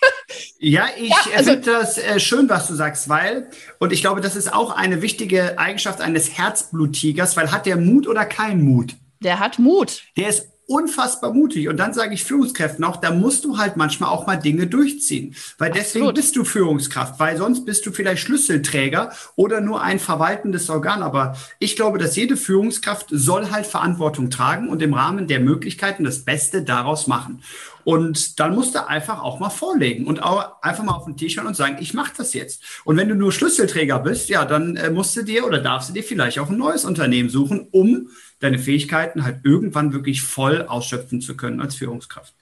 ja, 0.58 0.86
ich 0.96 1.10
ja, 1.10 1.16
also, 1.36 1.50
finde 1.52 1.70
das 1.72 1.98
äh, 1.98 2.20
schön, 2.20 2.48
was 2.48 2.68
du 2.68 2.74
sagst, 2.74 3.08
weil, 3.08 3.50
und 3.78 3.92
ich 3.92 4.00
glaube, 4.00 4.20
das 4.20 4.36
ist 4.36 4.52
auch 4.52 4.70
eine 4.70 5.02
wichtige 5.02 5.58
Eigenschaft 5.58 6.00
eines 6.00 6.36
Herzbluttigers, 6.36 7.36
weil 7.36 7.50
hat 7.50 7.66
der 7.66 7.76
Mut 7.76 8.06
oder 8.06 8.24
kein 8.24 8.62
Mut? 8.62 8.96
Der 9.20 9.40
hat 9.40 9.58
Mut. 9.58 10.02
Der 10.16 10.28
ist 10.28 10.53
unfassbar 10.66 11.32
mutig. 11.32 11.68
Und 11.68 11.76
dann 11.76 11.92
sage 11.92 12.14
ich 12.14 12.24
Führungskräften 12.24 12.84
auch, 12.84 12.96
da 12.96 13.10
musst 13.10 13.44
du 13.44 13.58
halt 13.58 13.76
manchmal 13.76 14.10
auch 14.10 14.26
mal 14.26 14.36
Dinge 14.36 14.66
durchziehen. 14.66 15.34
Weil 15.58 15.70
deswegen 15.70 16.06
Absolut. 16.06 16.14
bist 16.14 16.36
du 16.36 16.44
Führungskraft, 16.44 17.20
weil 17.20 17.36
sonst 17.36 17.64
bist 17.64 17.84
du 17.86 17.92
vielleicht 17.92 18.22
Schlüsselträger 18.22 19.12
oder 19.36 19.60
nur 19.60 19.82
ein 19.82 19.98
verwaltendes 19.98 20.70
Organ. 20.70 21.02
Aber 21.02 21.36
ich 21.58 21.76
glaube, 21.76 21.98
dass 21.98 22.16
jede 22.16 22.36
Führungskraft 22.36 23.06
soll 23.10 23.50
halt 23.50 23.66
Verantwortung 23.66 24.30
tragen 24.30 24.68
und 24.68 24.82
im 24.82 24.94
Rahmen 24.94 25.26
der 25.26 25.40
Möglichkeiten 25.40 26.04
das 26.04 26.24
Beste 26.24 26.62
daraus 26.62 27.06
machen. 27.06 27.42
Und 27.84 28.40
dann 28.40 28.54
musst 28.54 28.74
du 28.74 28.86
einfach 28.86 29.22
auch 29.22 29.38
mal 29.38 29.50
vorlegen 29.50 30.06
und 30.06 30.22
auch 30.22 30.62
einfach 30.62 30.84
mal 30.84 30.94
auf 30.94 31.04
den 31.04 31.16
Tisch 31.16 31.34
schauen 31.34 31.46
und 31.46 31.54
sagen, 31.56 31.76
ich 31.80 31.92
mache 31.92 32.14
das 32.16 32.32
jetzt. 32.32 32.62
Und 32.84 32.96
wenn 32.96 33.08
du 33.08 33.14
nur 33.14 33.30
Schlüsselträger 33.30 33.98
bist, 33.98 34.30
ja, 34.30 34.44
dann 34.46 34.76
äh, 34.76 34.90
musst 34.90 35.14
du 35.16 35.22
dir 35.22 35.46
oder 35.46 35.60
darfst 35.60 35.90
du 35.90 35.92
dir 35.92 36.02
vielleicht 36.02 36.38
auch 36.38 36.48
ein 36.48 36.56
neues 36.56 36.86
Unternehmen 36.86 37.28
suchen, 37.28 37.68
um 37.70 38.08
deine 38.44 38.58
Fähigkeiten 38.58 39.24
halt 39.24 39.40
irgendwann 39.44 39.92
wirklich 39.92 40.22
voll 40.22 40.66
ausschöpfen 40.66 41.20
zu 41.22 41.36
können 41.36 41.60
als 41.60 41.74
Führungskraft. 41.74 42.34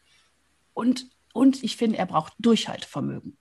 Und, 0.75 1.07
und 1.33 1.63
ich 1.63 1.77
finde, 1.77 1.99
er 1.99 2.07
braucht 2.07 2.33
Durchhaltevermögen. 2.39 3.37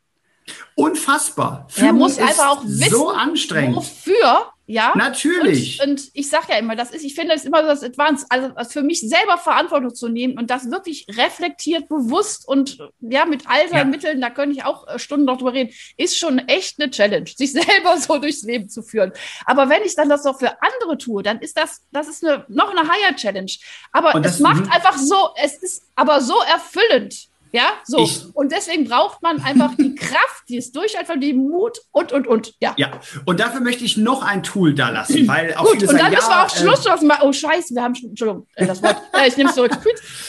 Unfassbar. 0.75 1.67
Führung 1.69 1.87
er 1.87 1.93
muss 1.93 2.17
einfach 2.19 2.49
auch 2.49 2.63
wissen, 2.63 2.89
so 2.91 3.09
anstrengend. 3.09 3.77
wofür 3.77 4.53
ja, 4.71 4.93
natürlich. 4.95 5.81
Und, 5.81 5.89
und 5.89 6.09
ich 6.13 6.29
sage 6.29 6.45
ja 6.49 6.57
immer, 6.57 6.75
das 6.75 6.91
ist, 6.91 7.03
ich 7.03 7.13
finde 7.13 7.33
es 7.33 7.43
immer 7.43 7.61
das 7.61 7.83
Advanced, 7.83 8.25
also 8.29 8.53
für 8.69 8.83
mich 8.83 9.01
selber 9.01 9.37
Verantwortung 9.37 9.93
zu 9.93 10.07
nehmen 10.07 10.37
und 10.37 10.49
das 10.49 10.71
wirklich 10.71 11.05
reflektiert, 11.09 11.89
bewusst 11.89 12.47
und 12.47 12.77
ja, 13.01 13.25
mit 13.25 13.47
all 13.47 13.67
seinen 13.67 13.77
ja. 13.77 13.97
Mitteln, 13.97 14.21
da 14.21 14.29
könnte 14.29 14.55
ich 14.55 14.63
auch 14.63 14.87
äh, 14.87 14.97
Stunden 14.97 15.25
noch 15.25 15.37
drüber 15.37 15.53
reden, 15.53 15.73
ist 15.97 16.17
schon 16.17 16.39
echt 16.39 16.79
eine 16.79 16.89
Challenge, 16.89 17.29
sich 17.35 17.51
selber 17.51 17.97
so 17.97 18.17
durchs 18.17 18.43
Leben 18.43 18.69
zu 18.69 18.81
führen. 18.81 19.11
Aber 19.45 19.69
wenn 19.69 19.83
ich 19.83 19.95
dann 19.95 20.07
das 20.07 20.25
auch 20.25 20.39
für 20.39 20.61
andere 20.61 20.97
tue, 20.97 21.21
dann 21.21 21.39
ist 21.39 21.57
das, 21.57 21.81
das 21.91 22.07
ist 22.07 22.25
eine, 22.25 22.45
noch 22.47 22.71
eine 22.71 22.89
Higher 22.89 23.15
Challenge. 23.15 23.51
Aber 23.91 24.15
es 24.23 24.39
macht 24.39 24.71
einfach 24.71 24.97
so, 24.97 25.31
es 25.35 25.55
ist 25.55 25.83
aber 25.95 26.21
so 26.21 26.35
erfüllend. 26.49 27.30
Ja, 27.53 27.73
so. 27.85 27.99
Ich, 27.99 28.25
und 28.33 28.51
deswegen 28.51 28.85
braucht 28.85 29.21
man 29.21 29.41
einfach 29.41 29.75
die 29.75 29.95
Kraft, 29.95 30.43
die 30.47 30.57
es 30.57 30.71
durchhalten, 30.71 31.19
die 31.19 31.33
Mut 31.33 31.79
und, 31.91 32.11
und, 32.11 32.27
und. 32.27 32.53
Ja. 32.61 32.73
ja, 32.77 32.91
und 33.25 33.39
dafür 33.39 33.59
möchte 33.61 33.83
ich 33.83 33.97
noch 33.97 34.23
ein 34.23 34.43
Tool 34.43 34.73
da 34.73 34.89
lassen, 34.89 35.27
weil 35.27 35.53
auch 35.55 35.65
Gut, 35.65 35.83
und 35.83 35.99
dann 35.99 36.11
müssen 36.11 36.29
wir 36.29 36.45
auch 36.45 36.49
Schluss 36.49 36.85
äh, 36.85 37.05
machen. 37.05 37.21
Oh, 37.23 37.33
Scheiße, 37.33 37.75
wir 37.75 37.83
haben 37.83 37.95
schon, 37.95 38.09
Entschuldigung, 38.09 38.47
äh, 38.55 38.65
das 38.65 38.81
Wort. 38.81 38.97
äh, 39.13 39.27
ich 39.27 39.37
nehme 39.37 39.49
es 39.49 39.55
zurück. 39.55 39.71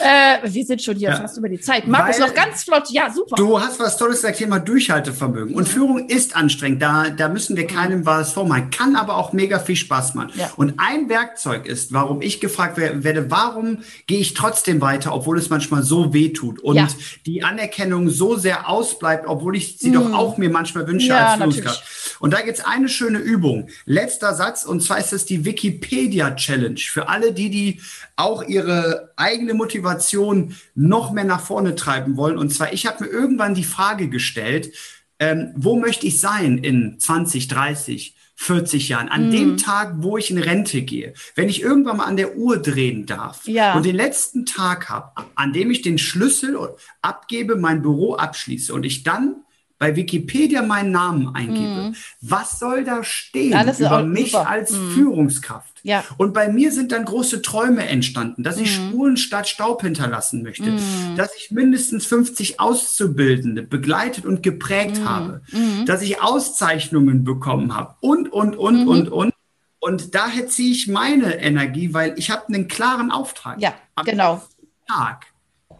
Äh, 0.01 0.39
wir 0.43 0.65
sind 0.65 0.83
schon 0.83 0.97
hier 0.97 1.11
ja. 1.11 1.17
fast 1.17 1.39
über 1.39 1.49
die 1.49 1.61
Zeit. 1.61 1.87
Markus, 1.87 2.19
noch 2.19 2.35
ganz 2.35 2.65
flott. 2.65 2.91
Ja, 2.91 3.11
super. 3.11 3.37
Du 3.37 3.61
hast 3.61 3.79
was 3.79 3.97
Tolles 3.97 4.17
gesagt, 4.17 4.39
Thema 4.39 4.59
Durchhaltevermögen. 4.59 5.55
Und 5.55 5.69
Führung 5.69 6.09
ist 6.09 6.35
anstrengend. 6.35 6.83
Da, 6.83 7.11
da 7.11 7.29
müssen 7.29 7.57
wir 7.57 7.67
keinem 7.67 8.05
was 8.05 8.33
vormachen. 8.33 8.71
Kann 8.71 8.97
aber 8.97 9.17
auch 9.17 9.33
mega 9.33 9.59
viel 9.59 9.77
Spaß 9.77 10.15
machen. 10.15 10.33
Ja. 10.35 10.51
Und 10.57 10.75
ein 10.79 11.09
Werkzeug 11.09 11.67
ist, 11.67 11.93
warum 11.93 12.23
ich 12.23 12.41
gefragt 12.41 12.77
werde, 12.79 13.31
warum 13.31 13.79
gehe 14.07 14.19
ich 14.19 14.35
trotzdem 14.35 14.81
weiter, 14.81 15.15
obwohl 15.15 15.39
es 15.39 15.51
manchmal 15.51 15.83
so 15.83 16.13
weh 16.13 16.31
tut. 16.31 16.61
Und 16.61 16.77
ja. 16.77 16.89
Die 17.27 17.43
Anerkennung 17.43 18.09
so 18.09 18.37
sehr 18.37 18.69
ausbleibt, 18.69 19.27
obwohl 19.27 19.57
ich 19.57 19.79
sie 19.79 19.91
mm. 19.91 19.95
doch 19.95 20.13
auch 20.13 20.39
mir 20.39 20.51
manchmal 20.51 20.87
wünsche 20.87 21.09
ja, 21.09 21.27
als 21.27 21.37
Führungskraft. 21.37 22.17
Und 22.21 22.33
da 22.33 22.41
gibt 22.41 22.59
es 22.59 22.65
eine 22.65 22.89
schöne 22.89 23.19
Übung. 23.19 23.69
Letzter 23.85 24.35
Satz, 24.35 24.65
und 24.65 24.83
zwar 24.83 24.99
ist 24.99 25.13
es 25.13 25.25
die 25.25 25.45
Wikipedia 25.45 26.31
Challenge. 26.33 26.79
Für 26.79 27.09
alle 27.09 27.33
die, 27.33 27.51
die 27.51 27.81
auch 28.17 28.43
ihre 28.43 29.13
eigene 29.17 29.55
Motivation 29.55 30.55
noch 30.75 31.13
mehr 31.13 31.25
nach 31.25 31.41
vorne 31.41 31.75
treiben 31.75 32.17
wollen. 32.17 32.39
Und 32.39 32.51
zwar, 32.51 32.73
ich 32.73 32.87
habe 32.87 33.05
mir 33.05 33.11
irgendwann 33.11 33.55
die 33.55 33.65
Frage 33.65 34.09
gestellt, 34.09 34.73
ähm, 35.19 35.53
wo 35.57 35.79
möchte 35.79 36.07
ich 36.07 36.21
sein 36.21 36.59
in 36.59 36.99
20, 36.99 37.49
30, 37.49 38.17
40 38.35 38.89
Jahren, 38.89 39.09
an 39.09 39.27
mhm. 39.27 39.31
dem 39.31 39.57
Tag, 39.57 39.95
wo 39.99 40.17
ich 40.17 40.31
in 40.31 40.39
Rente 40.39 40.83
gehe, 40.83 41.15
wenn 41.35 41.49
ich 41.49 41.63
irgendwann 41.63 41.99
mal 41.99 42.05
an 42.05 42.17
der 42.17 42.37
Uhr 42.37 42.59
drehen 42.59 43.07
darf 43.07 43.47
ja. 43.47 43.75
und 43.75 43.87
den 43.87 43.95
letzten 43.97 44.47
Tag 44.47 44.89
habe, 44.89 45.13
an 45.35 45.53
dem 45.53 45.71
ich 45.71 45.83
den 45.83 45.99
Schlüssel 45.99 46.59
abgebe, 47.03 47.57
mein 47.57 47.83
Büro 47.83 48.15
abschließe 48.15 48.73
und 48.73 48.85
ich 48.85 49.03
dann 49.03 49.42
bei 49.83 49.97
Wikipedia 49.97 50.63
meinen 50.63 50.93
Namen 50.93 51.35
eingebe, 51.35 51.89
mhm. 51.89 51.97
was 52.21 52.61
soll 52.61 52.85
da 52.85 53.03
stehen 53.03 53.51
ja, 53.51 53.65
über 53.65 54.05
mich 54.05 54.31
super. 54.31 54.49
als 54.49 54.71
mhm. 54.71 54.91
Führungskraft? 54.93 55.81
Ja. 55.83 56.05
Und 56.19 56.33
bei 56.33 56.53
mir 56.53 56.71
sind 56.71 56.93
dann 56.93 57.05
große 57.05 57.43
Träume 57.43 57.85
entstanden, 57.89 58.45
dass 58.45 58.59
ich 58.59 58.79
mhm. 58.79 58.91
Spuren 58.91 59.17
statt 59.17 59.49
Staub 59.49 59.83
hinterlassen 59.83 60.45
möchte, 60.45 60.71
mhm. 60.71 61.17
dass 61.17 61.35
ich 61.37 61.51
mindestens 61.51 62.07
50 62.07 62.61
Auszubildende 62.61 63.65
begleitet 63.65 64.25
und 64.25 64.45
geprägt 64.45 65.01
mhm. 65.01 65.09
habe, 65.09 65.43
dass 65.85 66.01
ich 66.03 66.23
Auszeichnungen 66.23 67.25
bekommen 67.25 67.75
habe 67.75 67.97
und, 67.99 68.33
und, 68.33 68.55
und, 68.55 68.87
und, 68.87 69.09
und. 69.09 69.35
Und 69.81 70.15
daher 70.15 70.47
ziehe 70.47 70.71
ich 70.71 70.87
meine 70.87 71.41
Energie, 71.41 71.93
weil 71.93 72.17
ich 72.17 72.31
habe 72.31 72.47
einen 72.47 72.69
klaren 72.69 73.11
Auftrag. 73.11 73.61
Ja, 73.61 73.75
genau. 74.05 74.41
Tag 74.87 75.27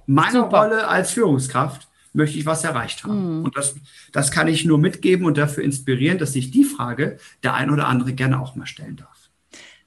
meiner 0.07 0.43
Super. 0.43 0.59
Rolle 0.59 0.89
als 0.89 1.13
Führungskraft 1.13 1.87
möchte 2.13 2.39
ich 2.39 2.47
was 2.47 2.65
erreicht 2.65 3.05
haben. 3.05 3.39
Mhm. 3.39 3.45
Und 3.45 3.57
das, 3.57 3.75
das 4.13 4.31
kann 4.31 4.49
ich 4.49 4.65
nur 4.65 4.79
mitgeben 4.79 5.27
und 5.27 5.39
dafür 5.39 5.65
inspirieren, 5.65 6.19
dass 6.19 6.33
sich 6.33 6.51
die 6.51 6.65
Frage 6.65 7.19
der 7.43 7.55
ein 7.55 7.71
oder 7.71 7.89
andere 7.89 8.13
gerne 8.13 8.41
auch 8.41 8.55
mal 8.55 8.67
stellen 8.67 8.97
darf 8.97 9.13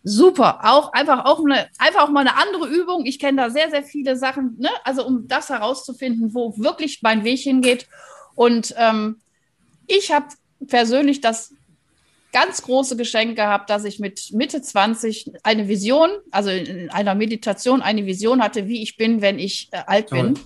super. 0.06 0.60
Auch 0.64 0.94
einfach 0.94 1.26
auch 1.26 1.44
eine, 1.44 1.68
einfach 1.80 2.04
auch 2.04 2.10
mal 2.10 2.22
eine 2.22 2.38
andere 2.38 2.68
Übung. 2.70 3.06
Ich 3.06 3.20
kenne 3.20 3.42
da 3.42 3.50
sehr, 3.50 3.70
sehr 3.70 3.84
viele 3.84 4.16
Sachen, 4.16 4.56
ne? 4.58 4.70
Also 4.86 5.06
um 5.06 5.28
das 5.28 5.50
herauszufinden, 5.50 6.34
wo 6.34 6.58
wirklich 6.58 7.02
mein 7.02 7.26
Weg 7.26 7.40
hingeht. 7.40 7.88
Und 8.36 8.74
ähm, 8.78 9.18
ich 9.88 10.12
habe 10.12 10.28
persönlich 10.68 11.22
das 11.22 11.54
ganz 12.32 12.62
große 12.62 12.98
Geschenk 12.98 13.36
gehabt, 13.36 13.70
dass 13.70 13.84
ich 13.84 14.00
mit 14.00 14.32
Mitte 14.32 14.62
20 14.62 15.32
eine 15.44 15.68
Vision, 15.68 16.10
also 16.32 16.50
in 16.50 16.90
einer 16.92 17.16
Meditation 17.16 17.82
eine 17.82 18.06
Vision 18.06 18.44
hatte, 18.44 18.68
wie 18.68 18.84
ich 18.84 18.98
bin, 18.98 19.22
wenn 19.22 19.40
ich 19.40 19.70
äh, 19.72 19.82
alt 19.88 20.10
Toll. 20.10 20.22
bin. 20.22 20.40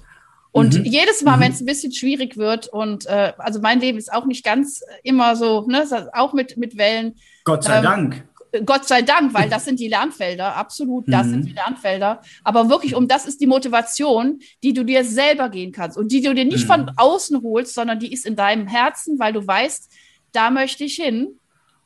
Und 0.52 0.80
mhm. 0.80 0.86
jedes 0.86 1.22
Mal, 1.22 1.38
mhm. 1.38 1.42
wenn 1.42 1.52
es 1.52 1.62
ein 1.62 1.66
bisschen 1.66 1.92
schwierig 1.92 2.38
wird 2.38 2.68
und 2.68 3.06
äh, 3.06 3.34
also 3.38 3.60
mein 3.60 3.80
Leben 3.80 3.98
ist 3.98 4.12
auch 4.12 4.26
nicht 4.26 4.44
ganz 4.44 4.82
immer 5.04 5.36
so, 5.36 5.68
ne, 5.68 5.86
auch 6.14 6.34
mit, 6.34 6.58
mit 6.58 6.78
Wellen. 6.78 7.16
Gott 7.44 7.64
sei 7.64 7.78
ähm, 7.78 7.84
Dank. 7.84 8.28
Gott 8.66 8.88
sei 8.88 9.04
Dank, 9.04 9.34
weil 9.36 9.48
das 9.50 9.66
sind 9.66 9.80
die 9.80 9.88
Lernfelder, 9.88 10.56
absolut, 10.56 11.06
das 11.08 11.28
mhm. 11.28 11.32
sind 11.32 11.46
die 11.46 11.54
Lernfelder. 11.54 12.22
Aber 12.44 12.70
wirklich, 12.70 12.96
um 12.96 13.08
das 13.08 13.28
ist 13.28 13.42
die 13.42 13.48
Motivation, 13.48 14.40
die 14.64 14.74
du 14.74 14.84
dir 14.84 15.04
selber 15.04 15.50
gehen 15.50 15.72
kannst 15.72 15.98
und 15.98 16.12
die 16.12 16.22
du 16.22 16.34
dir 16.34 16.46
nicht 16.46 16.64
mhm. 16.64 16.72
von 16.72 16.92
außen 16.96 17.44
holst, 17.44 17.76
sondern 17.76 18.00
die 18.00 18.12
ist 18.12 18.26
in 18.26 18.36
deinem 18.36 18.66
Herzen, 18.66 19.20
weil 19.20 19.34
du 19.34 19.46
weißt, 19.46 19.92
da 20.32 20.50
möchte 20.50 20.84
ich 20.84 20.96
hin. 20.96 21.40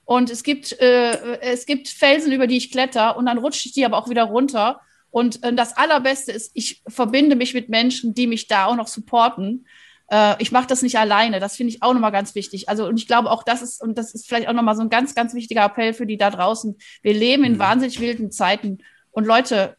Und 0.06 0.30
es 0.30 0.44
gibt, 0.44 0.74
äh, 0.82 1.40
es 1.40 1.66
gibt 1.66 1.88
Felsen, 1.88 2.32
über 2.32 2.48
die 2.48 2.58
ich 2.58 2.72
kletter 2.72 3.16
und 3.18 3.26
dann 3.26 3.38
rutsche 3.38 3.68
ich 3.68 3.74
die 3.74 3.86
aber 3.86 3.98
auch 3.98 4.10
wieder 4.10 4.24
runter. 4.24 4.82
Und 5.14 5.44
äh, 5.44 5.54
das 5.54 5.78
Allerbeste 5.78 6.32
ist, 6.32 6.52
ich 6.56 6.82
verbinde 6.88 7.36
mich 7.36 7.54
mit 7.54 7.70
Menschen, 7.70 8.16
die 8.16 8.26
mich 8.26 8.48
da 8.48 8.66
auch 8.66 8.76
noch 8.76 8.88
supporten 8.88 9.66
äh, 10.10 10.36
ich 10.42 10.52
mache 10.52 10.68
das 10.68 10.82
nicht 10.82 10.98
alleine. 10.98 11.40
Das 11.40 11.56
finde 11.56 11.74
ich 11.74 11.82
auch 11.82 11.94
nochmal 11.94 12.12
ganz 12.12 12.36
wichtig. 12.36 12.70
Also, 12.70 12.86
und 12.88 12.98
ich 12.98 13.08
glaube 13.08 13.32
auch, 13.32 13.44
das 13.44 13.62
ist, 13.62 13.82
und 13.82 13.98
das 13.98 14.14
ist 14.14 14.28
vielleicht 14.28 14.48
auch 14.48 14.54
nochmal 14.54 14.76
so 14.76 14.82
ein 14.82 14.90
ganz, 14.90 15.16
ganz 15.16 15.34
wichtiger 15.34 15.66
Appell 15.66 15.94
für 15.94 16.06
die 16.06 16.18
da 16.18 16.30
draußen. 16.30 16.78
Wir 17.02 17.14
leben 17.14 17.44
in 17.44 17.54
mhm. 17.54 17.60
wahnsinnig 17.60 18.00
wilden 18.00 18.32
Zeiten. 18.32 18.80
Und 19.12 19.26
Leute, 19.26 19.76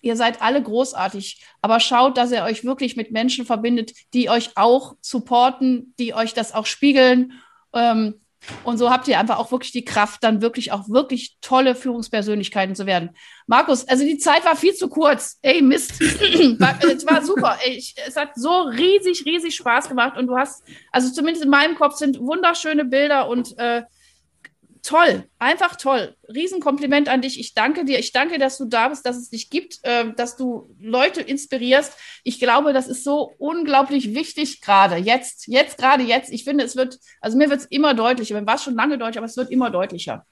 ihr 0.00 0.16
seid 0.16 0.42
alle 0.42 0.62
großartig, 0.62 1.44
aber 1.60 1.80
schaut, 1.80 2.16
dass 2.16 2.32
ihr 2.32 2.42
euch 2.42 2.64
wirklich 2.64 2.96
mit 2.96 3.10
Menschen 3.10 3.44
verbindet, 3.44 3.92
die 4.14 4.30
euch 4.30 4.50
auch 4.56 4.96
supporten, 5.00 5.94
die 5.98 6.14
euch 6.14 6.34
das 6.34 6.52
auch 6.54 6.66
spiegeln. 6.66 7.32
Ähm, 7.72 8.20
und 8.64 8.78
so 8.78 8.90
habt 8.90 9.08
ihr 9.08 9.18
einfach 9.18 9.38
auch 9.38 9.50
wirklich 9.50 9.72
die 9.72 9.84
Kraft, 9.84 10.22
dann 10.22 10.40
wirklich 10.40 10.72
auch 10.72 10.88
wirklich 10.88 11.36
tolle 11.40 11.74
Führungspersönlichkeiten 11.74 12.74
zu 12.74 12.86
werden. 12.86 13.10
Markus, 13.46 13.86
also 13.88 14.04
die 14.04 14.18
Zeit 14.18 14.44
war 14.44 14.56
viel 14.56 14.74
zu 14.74 14.88
kurz. 14.88 15.38
Ey, 15.42 15.62
Mist. 15.62 16.00
es 16.00 17.06
war 17.06 17.24
super. 17.24 17.58
Ich, 17.66 17.94
es 18.06 18.16
hat 18.16 18.30
so 18.36 18.62
riesig, 18.62 19.24
riesig 19.24 19.54
Spaß 19.56 19.88
gemacht. 19.88 20.16
Und 20.16 20.26
du 20.26 20.36
hast, 20.36 20.62
also 20.92 21.12
zumindest 21.12 21.44
in 21.44 21.50
meinem 21.50 21.76
Kopf 21.76 21.96
sind 21.96 22.20
wunderschöne 22.20 22.84
Bilder 22.84 23.28
und 23.28 23.58
äh, 23.58 23.82
toll, 24.86 25.24
einfach 25.38 25.76
toll. 25.76 26.14
Riesenkompliment 26.32 27.08
an 27.08 27.20
dich. 27.20 27.40
Ich 27.40 27.54
danke 27.54 27.84
dir. 27.84 27.98
Ich 27.98 28.12
danke, 28.12 28.38
dass 28.38 28.56
du 28.56 28.66
da 28.66 28.88
bist, 28.88 29.04
dass 29.04 29.16
es 29.16 29.30
dich 29.30 29.50
gibt, 29.50 29.80
äh, 29.82 30.12
dass 30.14 30.36
du 30.36 30.74
Leute 30.80 31.20
inspirierst. 31.20 31.92
Ich 32.22 32.38
glaube, 32.38 32.72
das 32.72 32.86
ist 32.86 33.02
so 33.02 33.34
unglaublich 33.38 34.14
wichtig 34.14 34.60
gerade 34.60 34.96
jetzt, 34.96 35.48
jetzt 35.48 35.78
gerade 35.78 36.04
jetzt. 36.04 36.32
Ich 36.32 36.44
finde, 36.44 36.64
es 36.64 36.76
wird, 36.76 36.98
also 37.20 37.36
mir 37.36 37.50
wird 37.50 37.60
es 37.60 37.66
immer 37.66 37.94
deutlicher. 37.94 38.38
Mir 38.40 38.46
war 38.46 38.54
es 38.54 38.62
schon 38.62 38.74
lange 38.74 38.96
deutlich, 38.96 39.18
aber 39.18 39.26
es 39.26 39.36
wird 39.36 39.50
immer 39.50 39.70
deutlicher. 39.70 40.24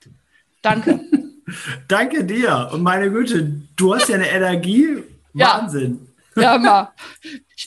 Danke. 0.62 1.00
danke 1.88 2.24
dir. 2.24 2.70
Und 2.72 2.82
meine 2.82 3.10
Güte, 3.10 3.60
du 3.76 3.94
hast 3.94 4.08
ja 4.08 4.14
eine 4.14 4.28
Energie. 4.28 5.02
Wahnsinn. 5.34 6.08
Ja, 6.36 6.42
ja 6.42 6.58
mal. 6.58 6.92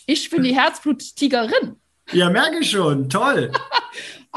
Ich 0.06 0.30
bin 0.30 0.43
die 0.43 0.56
Herzblut-Tigerin. 0.56 1.76
Ja, 2.13 2.30
merke 2.30 2.63
schon. 2.63 3.10
Toll. 3.10 3.52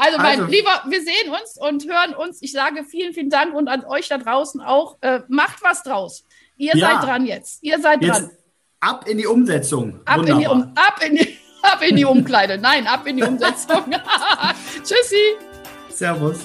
Also, 0.01 0.17
mein 0.17 0.41
also, 0.41 0.51
Lieber, 0.51 0.81
wir 0.87 0.99
sehen 1.01 1.29
uns 1.29 1.57
und 1.59 1.85
hören 1.85 2.15
uns. 2.15 2.41
Ich 2.41 2.51
sage 2.53 2.83
vielen, 2.83 3.13
vielen 3.13 3.29
Dank 3.29 3.53
und 3.53 3.67
an 3.67 3.85
euch 3.85 4.07
da 4.07 4.17
draußen 4.17 4.59
auch. 4.59 4.97
Äh, 5.01 5.19
macht 5.27 5.61
was 5.61 5.83
draus. 5.83 6.25
Ihr 6.57 6.75
ja, 6.75 6.89
seid 6.89 7.03
dran 7.07 7.25
jetzt. 7.27 7.61
Ihr 7.61 7.79
seid 7.79 8.01
jetzt 8.01 8.21
dran. 8.21 8.31
Ab 8.79 9.07
in 9.07 9.19
die 9.19 9.27
Umsetzung. 9.27 9.99
Ab 10.05 10.27
in 10.27 10.39
die, 10.39 10.47
um, 10.47 10.71
ab, 10.73 10.99
in 11.05 11.17
die, 11.17 11.37
ab 11.61 11.83
in 11.87 11.95
die 11.95 12.05
Umkleide. 12.05 12.57
Nein, 12.57 12.87
ab 12.87 13.05
in 13.05 13.17
die 13.17 13.23
Umsetzung. 13.23 13.83
Tschüssi. 14.83 15.35
Servus. 15.89 16.39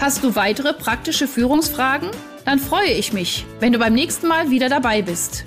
Hast 0.00 0.22
du 0.22 0.36
weitere 0.36 0.72
praktische 0.72 1.26
Führungsfragen? 1.26 2.10
Dann 2.44 2.60
freue 2.60 2.92
ich 2.92 3.12
mich, 3.12 3.44
wenn 3.58 3.72
du 3.72 3.80
beim 3.80 3.94
nächsten 3.94 4.28
Mal 4.28 4.50
wieder 4.50 4.68
dabei 4.68 5.02
bist. 5.02 5.46